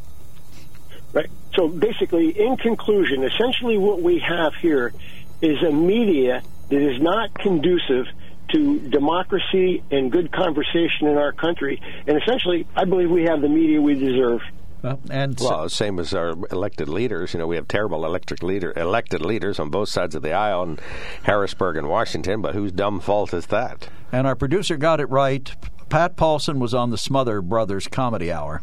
[1.13, 1.29] Right.
[1.55, 4.93] So basically, in conclusion, essentially what we have here
[5.41, 8.05] is a media that is not conducive
[8.49, 11.81] to democracy and good conversation in our country.
[12.07, 14.41] And essentially, I believe we have the media we deserve.
[14.83, 17.33] And well, same as our elected leaders.
[17.33, 20.63] You know, we have terrible electric leader elected leaders on both sides of the aisle
[20.63, 20.79] in
[21.23, 22.41] Harrisburg and Washington.
[22.41, 23.89] But whose dumb fault is that?
[24.11, 25.51] And our producer got it right.
[25.89, 28.61] Pat Paulsen was on the Smothers Brothers Comedy Hour.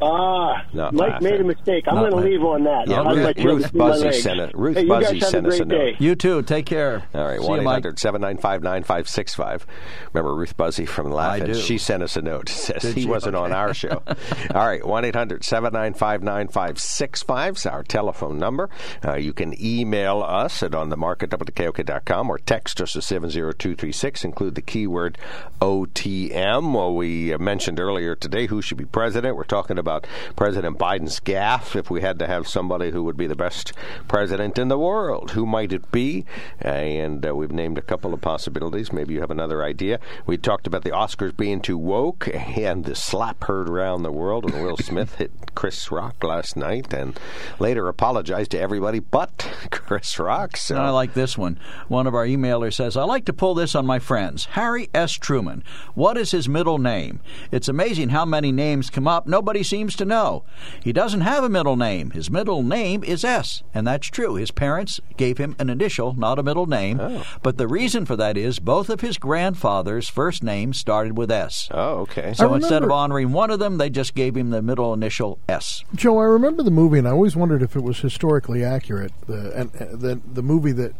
[0.00, 1.30] Ah, Not Mike laughing.
[1.30, 1.84] made a mistake.
[1.88, 2.86] I'm going to leave on that.
[2.88, 5.64] Yeah, I'll Ruth- let Ruth Buzzi sent it- Ruth hey, Buzzi sent a us a
[5.64, 5.76] note.
[5.76, 5.96] day.
[5.98, 6.42] You too.
[6.42, 7.02] Take care.
[7.14, 7.72] All right, See one you, eight Mike.
[7.74, 9.66] hundred seven nine five nine five six five.
[10.12, 11.46] Remember Ruth Buzzi from the Laugh-In?
[11.46, 11.54] do.
[11.54, 12.48] She sent us a note.
[12.68, 13.08] Says Did he she?
[13.08, 14.02] wasn't on our show.
[14.54, 18.38] All right, one eight hundred seven nine five nine five six five is our telephone
[18.38, 18.70] number.
[19.04, 23.30] Uh, you can email us at on the market wkok.com or text us at seven
[23.30, 24.24] zero two three six.
[24.24, 25.18] Include the keyword
[25.60, 26.72] OTM.
[26.74, 29.34] Well, we uh, mentioned earlier today who should be president.
[29.36, 29.87] We're talking about
[30.36, 31.76] President Biden's gaffe.
[31.76, 33.72] If we had to have somebody who would be the best
[34.06, 36.24] president in the world, who might it be?
[36.60, 38.92] And uh, we've named a couple of possibilities.
[38.92, 39.98] Maybe you have another idea.
[40.26, 44.44] We talked about the Oscars being too woke and the slap heard around the world
[44.44, 47.18] when Will Smith hit Chris Rock last night and
[47.58, 50.56] later apologized to everybody but Chris Rock.
[50.56, 51.58] So And I like this one.
[51.88, 54.46] One of our emailers says, I like to pull this on my friends.
[54.52, 55.12] Harry S.
[55.12, 55.64] Truman.
[55.94, 57.20] What is his middle name?
[57.50, 59.26] It's amazing how many names come up.
[59.26, 60.42] Nobody seems to know.
[60.82, 62.10] He doesn't have a middle name.
[62.10, 63.62] His middle name is S.
[63.72, 64.34] And that's true.
[64.34, 67.22] His parents gave him an initial, not a middle name.
[67.42, 71.68] But the reason for that is both of his grandfathers' first names started with S.
[71.70, 72.34] Oh, okay.
[72.34, 75.84] So instead of honoring one of them, they just gave him the middle initial S.
[75.94, 79.12] Joe, I remember the movie, and I always wondered if it was historically accurate.
[79.26, 80.94] The and uh, the the movie that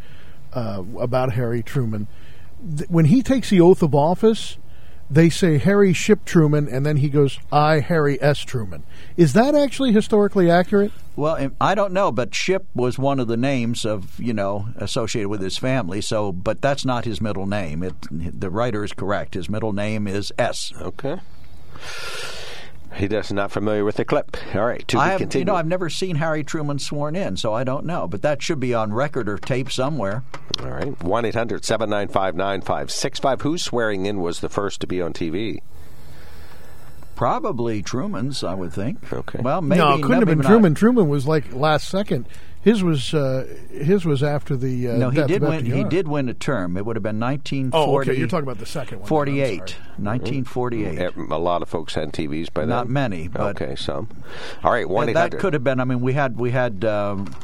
[0.52, 2.06] uh, about Harry Truman,
[2.76, 4.58] Th- when he takes the oath of office,
[5.11, 8.40] they say Harry Ship Truman, and then he goes, I, Harry S.
[8.40, 8.82] Truman.
[9.16, 10.92] Is that actually historically accurate?
[11.16, 15.28] Well, I don't know, but Ship was one of the names of you know associated
[15.28, 16.00] with his family.
[16.00, 17.82] So, but that's not his middle name.
[17.82, 19.34] It, the writer is correct.
[19.34, 20.72] His middle name is S.
[20.80, 21.18] Okay.
[22.99, 24.36] He does not familiar with the clip.
[24.55, 25.32] All right, to I have.
[25.34, 28.09] You know, I've never seen Harry Truman sworn in, so I don't know.
[28.09, 30.24] But that should be on record or tape somewhere.
[30.61, 35.61] All right, one 9565 Who's swearing in was the first to be on TV?
[37.14, 39.12] Probably Truman's, I would think.
[39.12, 39.38] Okay.
[39.42, 40.49] Well, maybe no, it couldn't have been not.
[40.49, 40.74] Truman.
[40.74, 42.26] Truman was like last second.
[42.61, 45.64] His was uh, his was after the uh, No, he death did of win.
[45.64, 46.76] He did win a term.
[46.76, 47.76] It would have been 1940.
[47.76, 48.18] Oh, okay.
[48.18, 49.04] You're talking about the second one.
[49.04, 49.46] I'm 48.
[49.46, 49.80] sorry.
[49.96, 50.98] 1948.
[50.98, 52.70] Eh, A lot of folks had TVs by then.
[52.70, 54.09] Not many, but okay, some.
[54.64, 55.80] All right, one that could have been.
[55.80, 56.84] I mean, we had we had.
[56.84, 57.34] Um,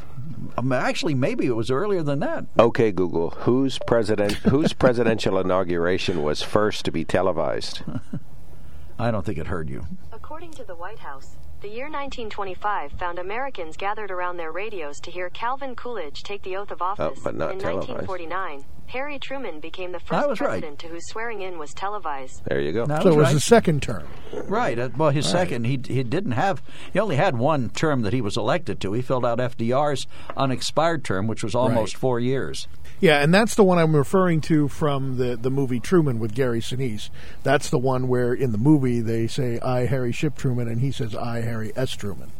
[0.57, 2.45] um, actually, maybe it was earlier than that.
[2.59, 3.31] Okay, Google.
[3.31, 4.33] Whose president?
[4.33, 7.81] whose presidential inauguration was first to be televised?
[8.99, 9.85] I don't think it heard you.
[10.13, 11.35] According to the White House,
[11.65, 16.55] the year 1925 found Americans gathered around their radios to hear Calvin Coolidge take the
[16.55, 17.17] oath of office.
[17.17, 17.89] Oh, but not in televised.
[17.89, 20.47] 1949, Harry Truman became the first was right.
[20.49, 22.43] president to whose swearing in was televised.
[22.45, 22.85] There you go.
[22.85, 23.33] That So it was right.
[23.33, 24.03] the second term.
[24.43, 24.77] Right.
[24.77, 25.31] Uh, well, his Right.
[25.39, 26.61] second, he he didn't have.
[26.93, 28.93] He only had one term that he was elected to.
[28.93, 30.05] He filled out FDR's
[30.37, 31.99] unexpired term, which was almost Right.
[31.99, 32.67] four years.
[32.99, 36.61] Yeah, and that's the one I'm referring to from the, the movie Truman with Gary
[36.61, 37.09] Sinise.
[37.43, 40.91] That's the one where in the movie they say, I, Harry Ship Truman, and he
[40.91, 41.91] says, I, Harry S.
[41.91, 42.31] Truman.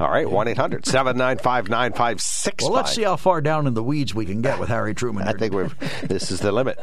[0.00, 4.40] All right, one 9565 Well, let's see how far down in the weeds we can
[4.40, 5.28] get with Harry Truman.
[5.28, 5.78] I think we've.
[6.08, 6.78] This is the limit.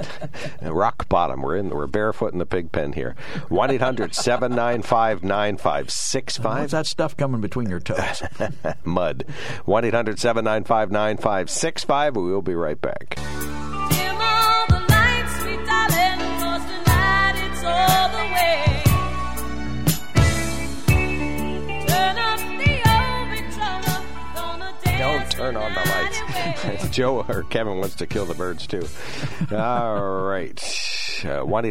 [0.61, 1.41] Rock bottom.
[1.41, 1.69] We're in.
[1.69, 3.15] We're barefoot in the pig pen here.
[3.49, 8.21] One 9565 What's that stuff coming between your toes?
[8.83, 9.25] Mud.
[9.65, 12.15] 1 800 795 9565.
[12.15, 13.17] We will be right back.
[26.91, 28.87] Joe or Kevin wants to kill the birds too.
[29.55, 30.59] All right.
[31.25, 31.65] Uh, One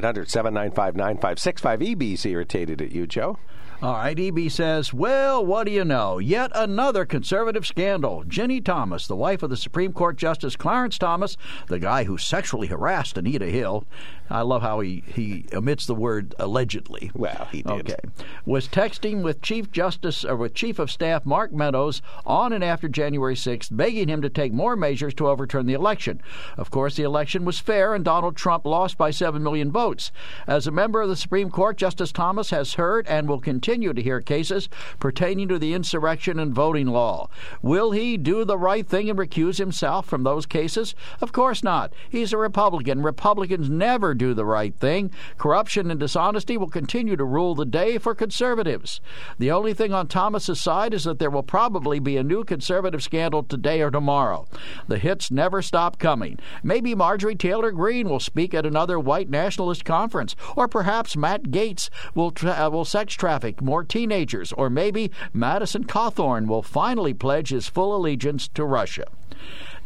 [0.55, 3.39] 9565 EB's irritated at you, Joe.
[3.83, 6.18] All right, EB says, Well, what do you know?
[6.18, 8.24] Yet another conservative scandal.
[8.24, 12.68] Ginni Thomas, the wife of the Supreme Court Justice Clarence Thomas, the guy who sexually
[12.68, 13.85] harassed Anita Hill.
[14.29, 17.12] I love how he, he omits the word allegedly.
[17.14, 17.91] Well, he did.
[17.93, 17.97] Okay.
[18.45, 22.89] Was texting with Chief Justice or with Chief of Staff Mark Meadows on and after
[22.89, 26.20] January 6th, begging him to take more measures to overturn the election.
[26.57, 30.11] Of course, the election was fair and Donald Trump lost by 7 million votes.
[30.49, 34.03] As a member of the Supreme Court, Justice Thomas has heard and will continue to
[34.03, 34.69] hear cases
[35.01, 37.29] pertaining to the insurrection and voting law.
[37.62, 40.95] Will he do the right thing and recuse himself from those cases?
[41.21, 41.93] Of course not.
[42.09, 43.03] He's a Republican.
[43.03, 45.11] Republicans never do the right thing.
[45.37, 49.01] Corruption and dishonesty will continue to rule the day for conservatives.
[49.39, 53.03] The only thing on Thomas's side is that there will probably be a new conservative
[53.03, 54.47] scandal today or tomorrow.
[54.87, 56.39] The hits never stop coming.
[56.62, 61.91] Maybe Marjorie Taylor Greene will speak at another white nationalist conference, or perhaps Matt Gaetz
[62.14, 67.51] will tra- uh, will sex traffic more teenagers, or maybe Madison Cawthorn will finally pledge
[67.51, 69.07] his full allegiance to Russia.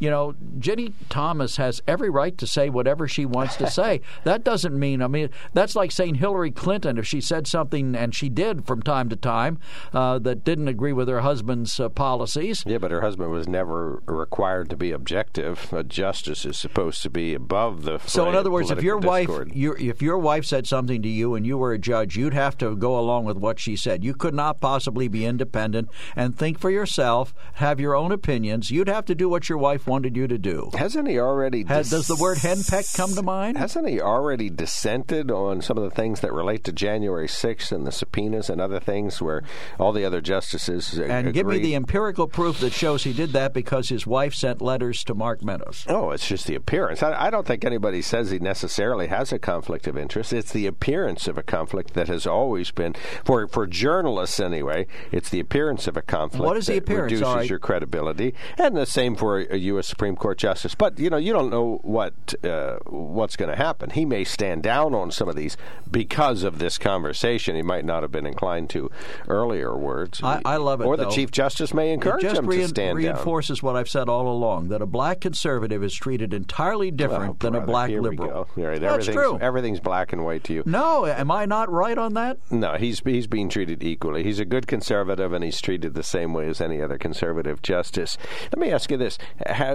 [0.01, 4.01] You know, Ginni Thomas has every right to say whatever she wants to say.
[4.25, 8.15] That doesn't mean, I mean, that's like saying Hillary Clinton, if she said something, and
[8.15, 9.59] she did from time to time,
[9.93, 12.63] uh, that didn't agree with her husband's uh, policies.
[12.67, 15.73] Yeah, but her husband was never required to be objective.
[15.73, 17.99] A justice is supposed to be above the.
[18.07, 21.09] So, in other words, if your political wife, your, if your wife said something to
[21.09, 24.05] you and you were a judge, you'd have to go along with what she said.
[24.05, 28.71] You could not possibly be independent and think for yourself, have your own opinions.
[28.71, 30.71] You'd have to do what your wife wanted you to do.
[30.79, 31.65] Hasn't he already?
[31.65, 33.59] Has, does the word henpeck come to mind?
[33.59, 37.87] Hasn't he already dissented on some of the things that relate to January 6th and
[37.87, 39.43] the subpoenas and other things where
[39.79, 43.53] all the other justices And give me the empirical proof that shows he did that
[43.53, 45.85] because his wife sent letters to Mark Meadows.
[45.89, 47.03] Oh, it's just the appearance.
[47.03, 50.33] I, I don't think anybody says he necessarily has a conflict of interest.
[50.33, 55.31] It's the appearance of a conflict that has always been, for for journalists anyway, it's
[55.31, 57.13] the appearance of a conflict What is the appearance?
[57.13, 57.51] reduces right.
[57.51, 58.35] your credibility.
[58.57, 59.80] And the same for a, a U.S.
[59.83, 60.75] Supreme Court justice.
[60.75, 62.13] But, you know, you don't know what
[62.45, 63.91] uh, what's going to happen.
[63.91, 65.57] He may stand down on some of these
[65.91, 67.57] because of this conversation.
[67.57, 68.91] He might not have been inclined to
[69.29, 70.21] earlier words.
[70.23, 70.85] I, I love it.
[70.85, 71.11] Or the though.
[71.11, 73.05] Chief Justice may encourage just him rein- to stand down.
[73.15, 77.37] reinforces what I've said all along that a black conservative is treated entirely different Oh,
[77.41, 78.49] than a black liberal.
[78.57, 79.39] right, That's everything's, true.
[79.41, 80.63] Everything's black and white to you.
[80.67, 82.39] No, am I not right on that?
[82.51, 84.23] No, he's he's being treated equally.
[84.25, 88.19] He's a good conservative, and he's treated the same way as any other conservative justice.
[88.53, 89.70] Let me ask you this: Has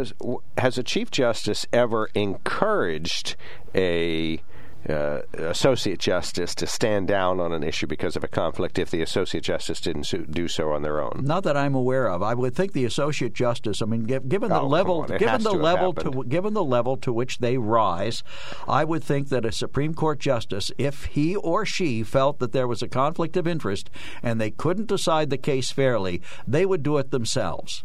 [0.57, 3.35] has a chief justice ever encouraged
[3.73, 4.41] a
[4.89, 9.01] uh, associate justice to stand down on an issue because of a conflict if the
[9.01, 11.21] associate justice didn't so, do so on their own.
[11.23, 12.21] Not that I'm aware of.
[12.21, 13.81] I would think the associate justice.
[13.81, 15.15] I mean, given the Oh, level, come on.
[15.15, 18.23] It given the to level to given the level to which they rise,
[18.67, 22.67] I would think that a Supreme Court justice, if he or she felt that there
[22.67, 23.89] was a conflict of interest
[24.21, 27.83] and they couldn't decide the case fairly, they would do it themselves.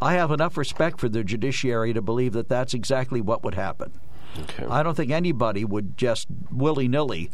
[0.00, 4.00] I have enough respect for the judiciary to believe that that's exactly what would happen.
[4.68, 7.30] I don't think anybody would just willy nilly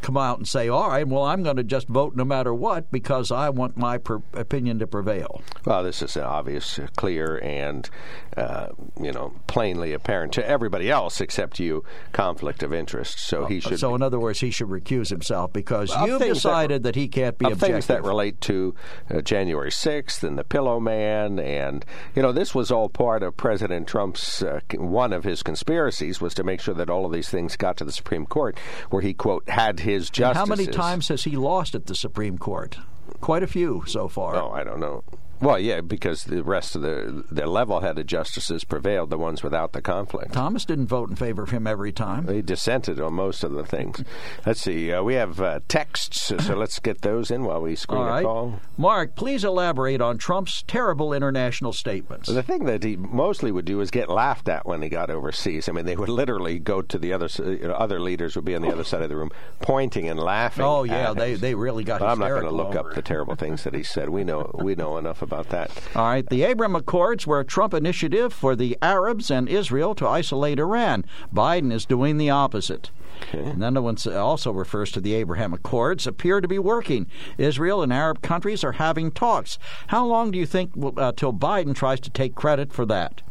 [0.00, 2.90] come out and say, "All right, well, I'm going to just vote no matter what
[2.90, 7.38] because I want my per- opinion to prevail." Well, this is an obvious, uh, clear,
[7.42, 7.88] and
[8.36, 8.68] uh,
[9.00, 11.84] you know plainly apparent to everybody else except you.
[12.12, 13.18] Conflict of interest.
[13.18, 13.78] So he should.
[13.80, 16.94] So, in other words, he should recuse himself because Of you've things that- decided that,
[16.94, 17.74] he can't be of objective.
[17.74, 18.74] things that relate to
[19.12, 23.36] uh, January 6th and the Pillow Man, and you know this was all part of
[23.36, 27.28] President Trump's uh, one of his conspiracies was to make sure that all of these
[27.28, 28.58] things got to the Supreme Court,
[28.90, 32.38] where he quote had his And how many times has he lost at the Supreme
[32.38, 32.76] Court?
[33.20, 34.36] Quite a few so far.
[34.36, 35.02] Oh, I don't know.
[35.40, 39.80] Well, yeah, because the rest of the the level-headed justices prevailed, the ones without the
[39.80, 40.34] conflict.
[40.34, 42.26] Thomas didn't vote in favor of him every time.
[42.26, 44.04] They dissented on most of the things.
[44.44, 44.92] let's see.
[44.92, 48.22] Uh, we have uh, texts, so let's get those in while we screen All a
[48.22, 48.60] call.
[48.76, 52.28] Mark, please elaborate on Trump's terrible international statements.
[52.28, 55.70] The thing that he mostly would do is get laughed at when he got overseas.
[55.70, 58.54] I mean, they would literally go to the other you know, other leaders would be
[58.54, 59.30] on the other side of the room,
[59.60, 60.64] pointing and laughing.
[60.64, 61.40] Oh, yeah, they, him.
[61.40, 63.74] they really got But I'm not going to look over up the terrible things that
[63.74, 64.10] he said.
[64.10, 65.70] We know we know enough about that.
[65.94, 70.06] All right, the Abraham Accords were a Trump initiative for the Arabs and Israel to
[70.06, 71.04] isolate Iran.
[71.32, 72.90] Biden is doing the opposite.
[73.32, 77.06] And then the one also refers to the Abraham Accords appear to be working.
[77.38, 79.58] Israel and Arab countries are having talks.
[79.88, 83.22] How long do you think uh, till Biden tries to take credit for that?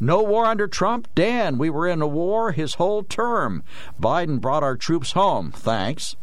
[0.00, 1.08] No war under Trump?
[1.14, 3.62] Dan, we were in a war his whole term.
[4.00, 5.52] Biden brought our troops home.
[5.52, 6.16] Thanks.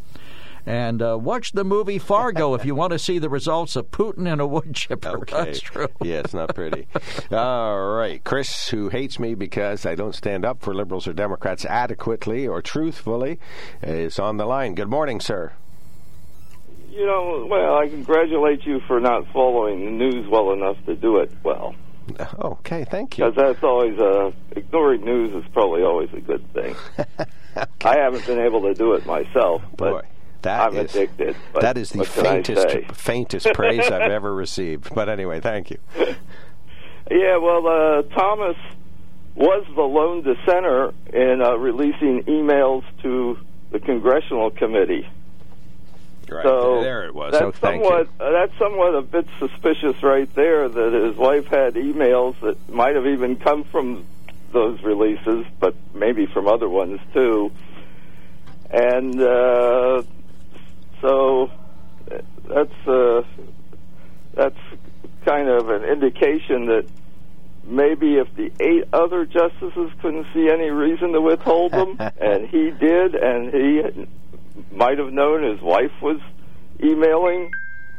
[0.68, 4.30] And uh, watch the movie Fargo if you want to see the results of Putin
[4.30, 5.24] and a wood chipper.
[5.26, 5.88] That's true.
[6.02, 6.88] Yeah, it's not pretty.
[7.32, 8.22] All right.
[8.22, 12.62] Chris, who hates me because I don't stand up for liberals or Democrats adequately or
[12.62, 13.40] truthfully,
[13.82, 14.76] is on the line.
[14.76, 15.54] Good morning, sir.
[16.90, 21.18] You know, well, I congratulate you for not following the news well enough to do
[21.18, 21.76] it well.
[22.40, 23.26] Okay, thank you.
[23.26, 26.74] Because that's always uh, ignoring news is probably always a good thing.
[27.84, 30.02] I haven't been able to do it myself, but Boy,
[30.48, 31.36] that I'm is- addicted.
[31.54, 34.94] But that is the what can I faintest faintest praise I've ever received.
[34.94, 35.78] But anyway, thank you.
[37.10, 38.58] Yeah, well, uh, Thomas
[39.36, 43.38] was the lone dissenter in uh, releasing emails to
[43.72, 45.08] the congressional committee.
[46.30, 47.32] Right So there it was.
[47.32, 48.26] That's oh, thank somewhat you.
[48.26, 50.68] uh, that's somewhat a bit suspicious, right there.
[50.68, 54.06] That his wife had emails that might have even come from
[54.52, 57.52] those releases, but maybe from other ones too.
[58.70, 60.04] And uh,
[61.02, 61.52] so
[62.48, 63.22] that's uh,
[64.34, 64.60] that's
[65.26, 66.88] kind of an indication that
[67.64, 72.72] maybe if the eight other justices couldn't see any reason to withhold them, and he
[72.72, 74.08] did, and he
[74.72, 76.20] might have known his wife was
[76.82, 77.52] emailing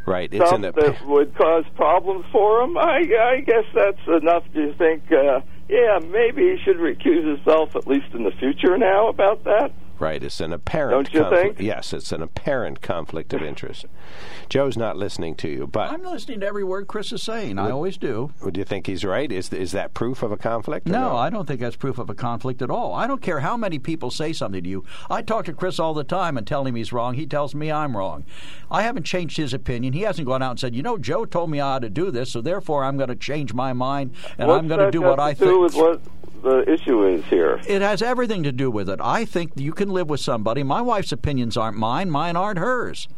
[0.09, 2.79] Right, it's stuff in a that would cause problems for him.
[2.79, 7.87] I, I guess that's enough to think, uh, yeah, maybe he should recuse himself at
[7.87, 9.73] least in the future now about that.
[9.99, 10.93] Right, it's an apparent.
[10.93, 11.57] Don't you conflict.
[11.57, 11.67] think?
[11.67, 13.87] Yes, it's an apparent conflict of interest.
[14.49, 17.59] Joe's not listening to you, but I'm listening to every word Chris is saying.
[17.59, 18.33] I always do.
[18.43, 19.31] would you think he's right?
[19.31, 20.89] Is is that proof of a conflict?
[20.89, 22.95] or No, I don't think that's proof of a conflict at all.
[22.95, 24.85] I don't care how many people say something to you.
[25.11, 27.15] I talk to Chris all the time and tell him he's wrong.
[27.15, 28.25] He tells me I'm wrong.
[28.71, 29.95] I haven't changed his opinion.
[29.95, 32.11] He hasn't gone out and said, you know, Joe told me I ought to do
[32.11, 35.03] this, so therefore I'm going to change my mind and What's I'm going to do
[35.03, 36.01] what I I do with what
[36.43, 37.61] the issue is here?
[37.67, 39.01] It has everything to do with it.
[39.03, 40.63] I think you can live with somebody.
[40.63, 43.09] My wife's opinions aren't mine, mine aren't hers.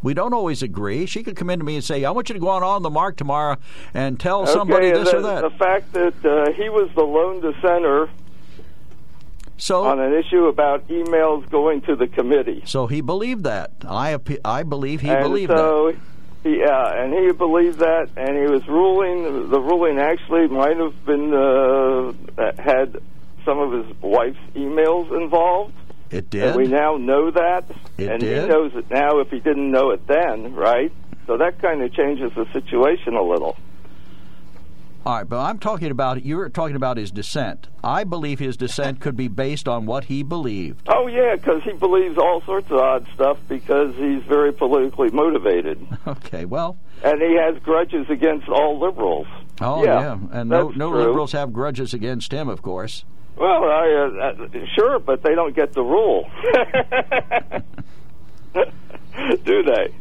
[0.00, 1.06] We don't always agree.
[1.06, 2.82] She could come in to me and say, I want you to go on on
[2.82, 3.56] the mark tomorrow
[3.92, 5.40] and tell somebody this the, or that.
[5.42, 8.08] The fact that uh, he was the lone dissenter
[9.56, 12.62] so, on an issue about emails going to the committee.
[12.64, 13.72] So he believed that.
[13.88, 15.56] I I believe he and believed that.
[15.56, 15.98] so, He,
[16.44, 19.50] yeah, and he believed that, and he was ruling.
[19.50, 22.96] The ruling actually might have been uh, had
[23.44, 25.74] some of his wife's emails involved.
[26.10, 26.56] It And did.
[26.56, 27.64] we now know that,
[27.98, 28.42] It and did.
[28.42, 29.18] he knows it now.
[29.20, 30.92] If he didn't know it then, right?
[31.26, 33.56] So that kind of changes the situation a little.
[35.08, 37.68] All right, but I'm talking about you're talking about his dissent.
[37.82, 40.86] I believe his dissent could be based on what he believed.
[40.86, 45.78] Oh yeah, because he believes all sorts of odd stuff because he's very politically motivated,
[46.06, 49.26] Okay, well, and he has grudges against all liberals.
[49.62, 50.98] oh Yeah, yeah, and no no true.
[50.98, 53.06] liberals have grudges against him, of course.
[53.34, 56.28] Well, I, uh, uh, sure, but they don't get the rule,
[59.46, 59.94] do they?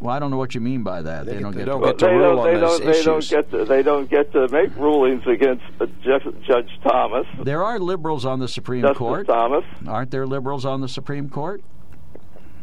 [0.00, 1.26] Well, I don't know what you mean by that.
[1.26, 1.66] They, don't get.
[1.66, 3.30] don't to- get to they rule don't, on they those don't, they don't issues.
[3.30, 7.26] get to, they don't get to make rulings against uh, Ju- Judge Thomas.
[7.42, 9.26] There are liberals on the Supreme Justice Court.
[9.26, 9.64] Thomas.
[9.86, 11.62] Aren't there liberals on the Supreme Court?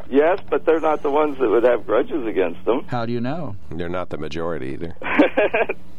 [0.09, 2.85] Yes, but they're not the ones that would have grudges against them.
[2.87, 3.55] How do you know?
[3.69, 4.95] They're not the majority either.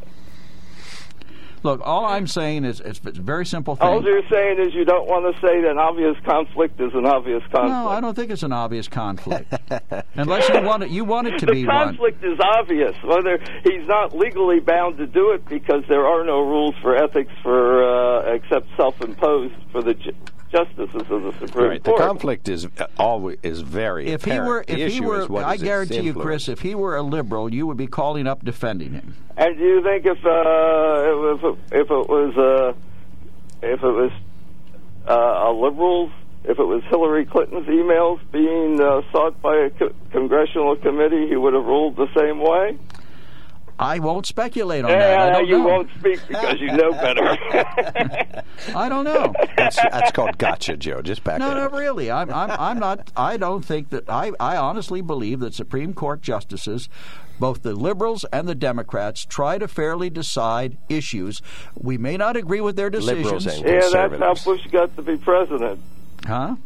[1.68, 3.86] Look, all I'm saying is it's, it's a very simple thing.
[3.86, 7.04] All you're saying is you don't want to say that an obvious conflict is an
[7.04, 7.68] obvious conflict.
[7.68, 9.52] No, I don't think it's an obvious conflict.
[10.14, 11.88] Unless you want it, you want it to the be one.
[11.88, 12.96] conflict is obvious.
[13.04, 17.32] Whether he's not legally bound to do it because there are no rules for ethics
[17.42, 19.92] for uh, except self-imposed for the
[20.50, 21.82] justices of the Supreme Right.
[21.84, 24.48] The conflict is uh, always is very If he apparent.
[24.48, 26.14] were, The if he were, I guarantee you.
[26.14, 29.14] Chris, if he were a liberal, you would be calling up defending him.
[29.36, 32.72] And do you think if uh, if it, if it was uh,
[33.62, 34.12] if it was
[35.06, 36.10] uh, a liberals,
[36.44, 41.36] if it was Hillary Clinton's emails being uh, sought by a co- congressional committee, he
[41.36, 42.76] would have ruled the same way?
[43.78, 45.18] I won't speculate on that.
[45.20, 45.66] I don't you know.
[45.66, 47.36] won't speak because you know better.
[48.74, 49.32] I don't know.
[49.56, 51.00] That's, that's called gotcha, Joe.
[51.02, 51.72] Just back No, it no, up.
[51.72, 52.10] really.
[52.10, 53.12] I'm, I'm, I'm not.
[53.16, 54.08] I don't think that.
[54.10, 56.88] I, I honestly believe that Supreme Court justices,
[57.38, 61.40] both the liberals and the Democrats, try to fairly decide issues.
[61.78, 63.46] We may not agree with their decisions.
[63.46, 65.80] yeah, that's how Bush got to be president.
[66.26, 66.56] Huh?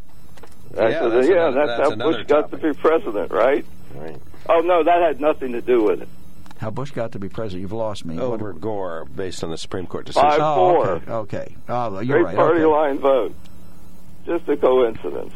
[0.71, 3.31] That's Yeah, yeah, that's yeah another- that's, that's how another Bush got to be president,
[3.33, 3.67] right?
[3.95, 4.17] Right.
[4.49, 6.09] Oh no, that had nothing to do with it.
[6.63, 7.63] How Bush got to be president?
[7.63, 8.21] You've lost me.
[8.21, 10.31] Over Gore, based on the Supreme Court decision.
[10.31, 10.89] Five Oh, four.
[10.91, 11.13] okay.
[11.13, 11.57] Okay.
[11.69, 12.37] Oh, you're Great right.
[12.37, 12.67] party okay.
[12.73, 13.35] line vote.
[14.25, 15.33] Just a coincidence.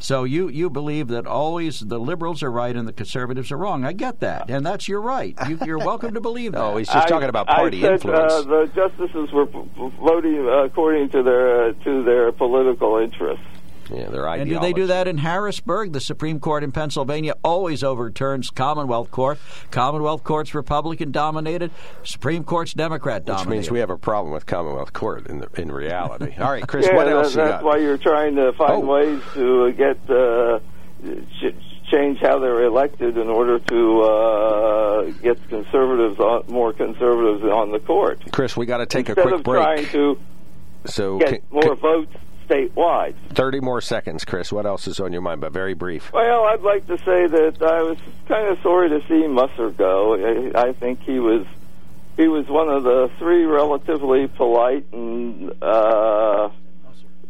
[0.00, 3.86] So you, you believe that always the liberals are right and the conservatives are wrong.
[3.86, 5.34] I get that, and that's your right.
[5.48, 6.58] You, you're welcome to believe that.
[6.58, 8.32] No, he's just talking about party I said, influence.
[8.34, 12.98] Uh, the justices were p- p- voting uh, according to their uh, to their political
[12.98, 13.44] interests.
[13.90, 15.92] Yeah, their And do they do that in Harrisburg?
[15.92, 19.38] The Supreme Court in Pennsylvania always overturns Commonwealth Court.
[19.70, 21.70] Commonwealth Court's Republican dominated.
[22.04, 23.50] Supreme Court's Democrat Which dominated.
[23.50, 26.34] means we have a problem with Commonwealth Court in the, in reality.
[26.38, 27.64] All right, Chris, yeah, what that- else you that's got?
[27.64, 28.80] why you're trying to find Oh.
[28.80, 30.58] ways to uh, get uh,
[31.40, 31.54] ch-
[31.90, 37.78] change how they're elected in order to uh, get conservatives on, more conservatives on the
[37.78, 38.20] court.
[38.32, 39.62] Chris, we got to take Instead a quick of break.
[39.62, 40.18] trying to
[40.84, 42.14] so, get can- more votes
[42.48, 43.14] statewide.
[43.30, 44.50] 30 more seconds, Chris.
[44.52, 45.40] What else is on your mind?
[45.40, 46.12] But very brief.
[46.12, 50.52] Well, I'd like to say that I was kind of sorry to see Musser go.
[50.54, 51.46] I, think he was
[52.16, 56.48] he was one of the three relatively polite and uh,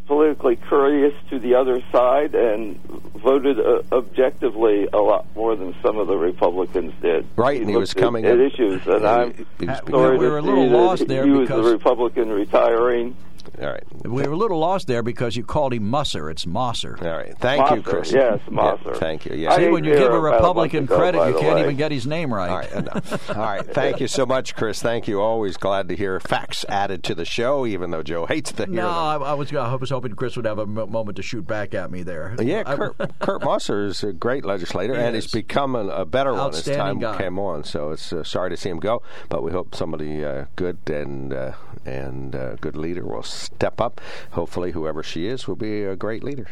[0.07, 2.81] politically courteous to the other side, and
[3.15, 7.27] voted uh, objectively a lot more than some of the Republicans did.
[7.37, 10.39] Right, and he was at- coming at, up- issues, and I'm he sorry we were
[10.39, 13.17] a little lost there he was the Republican retiring.
[13.61, 13.83] All right.
[14.05, 16.31] We were a little lost there because you called him Musser.
[16.31, 17.01] It's Mosser.
[17.03, 17.37] All right.
[17.39, 18.13] Thank you, Chris.
[18.13, 18.97] yes, Yeah, Mosser.
[18.99, 19.33] thank you.
[19.33, 19.57] I Yes.
[19.57, 21.63] See, when you give a Republican Musser go, credit, by you can't way.
[21.63, 22.51] even get his name right.
[22.51, 23.31] All right, enough.
[23.31, 24.81] All right, thank you so much, Chris.
[24.81, 25.21] Thank you.
[25.21, 28.75] Always glad to hear facts added to the show, even though Joe hates to hear
[28.75, 29.23] No, them.
[29.23, 31.91] I, I was I was hoping Chris would have a moment to shoot back at
[31.91, 32.37] me there.
[32.41, 35.25] Yeah, I- Kurt, Kurt Musser is a great legislator, He and is.
[35.25, 37.19] he's become a, a better one as time guy.
[37.19, 37.65] came on.
[37.65, 41.33] So it's uh, sorry to see him go, but we hope somebody uh, good and
[41.33, 41.53] uh,
[41.85, 43.25] and uh, good leader will
[43.57, 44.01] step up.
[44.33, 46.49] Hopefully, whoever she is will be a great leader.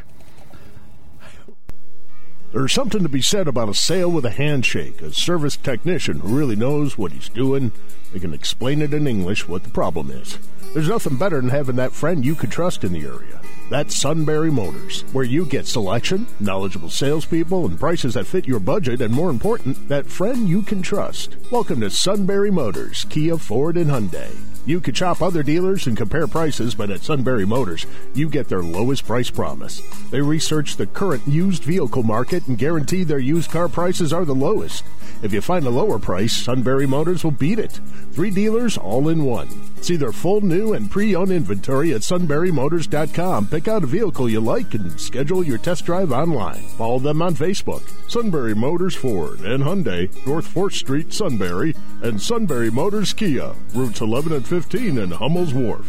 [2.52, 6.36] There's something to be said about a sale with a handshake, a service technician who
[6.36, 7.72] really knows what he's doing.
[8.12, 10.38] They can explain it in English what the problem is.
[10.72, 13.40] There's nothing better than having that friend you could trust in the area.
[13.68, 19.00] That's Sunbury Motors, where you get selection, knowledgeable salespeople, and prices that fit your budget,
[19.00, 21.36] and more important, that friend you can trust.
[21.50, 24.55] Welcome to Sunbury Motors, Kia, Ford, and Hyundai.
[24.66, 28.64] You could shop other dealers and compare prices, but at Sunbury Motors, you get their
[28.64, 29.80] lowest price promise.
[30.10, 34.34] They research the current used vehicle market and guarantee their used car prices are the
[34.34, 34.82] lowest.
[35.22, 37.80] If you find a lower price, Sunbury Motors will beat it.
[38.12, 39.48] Three dealers all in one.
[39.82, 43.46] See their full new and pre-owned inventory at sunburymotors.com.
[43.46, 46.62] Pick out a vehicle you like and schedule your test drive online.
[46.76, 47.82] Follow them on Facebook.
[48.10, 54.32] Sunbury Motors Ford and Hyundai, North 4th Street, Sunbury, and Sunbury Motors Kia, routes 11
[54.32, 55.86] and 15 in Hummel's Wharf.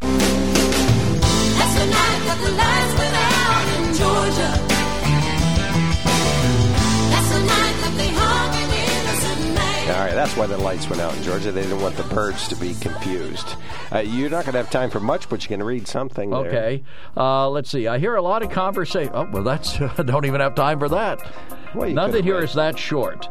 [0.00, 4.50] That's the night that the lights went out in Georgia.
[7.10, 9.90] That's the night that they hung an innocent man.
[9.90, 11.52] All right, that's why the lights went out in Georgia.
[11.52, 13.56] They didn't want the birds to be confused.
[13.92, 16.30] Uh, you're not going to have time for much, but you can read something.
[16.30, 16.46] there.
[16.46, 16.82] Okay.
[17.14, 17.86] Uh, let's see.
[17.88, 19.12] I hear a lot of conversation.
[19.14, 21.20] Oh, well, that's I don't even have time for that.
[21.74, 23.28] Well, you Nothing could've here read- is that short.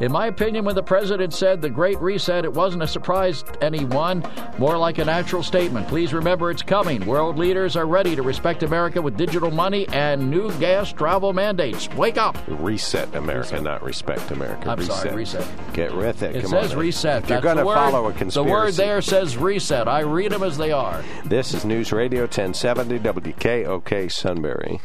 [0.00, 3.64] In my opinion, when the president said the Great Reset, it wasn't a surprise to
[3.64, 4.24] anyone,
[4.58, 5.86] more like a natural statement.
[5.86, 7.04] Please remember it's coming.
[7.06, 11.88] World leaders are ready to respect America with digital money and new gas travel mandates.
[11.90, 12.36] Wake up!
[12.48, 14.70] Reset America, not respect America.
[14.70, 14.96] I'm reset.
[14.96, 15.46] sorry, reset.
[15.72, 16.34] Get with it.
[16.36, 16.78] It Come says on.
[16.80, 17.22] reset.
[17.24, 17.74] If you're going the to word.
[17.74, 18.44] follow a conspiracy.
[18.48, 19.86] The word there says reset.
[19.86, 21.00] I read them as they are.
[21.24, 24.80] This is News Radio 1070 WKOK Sunbury.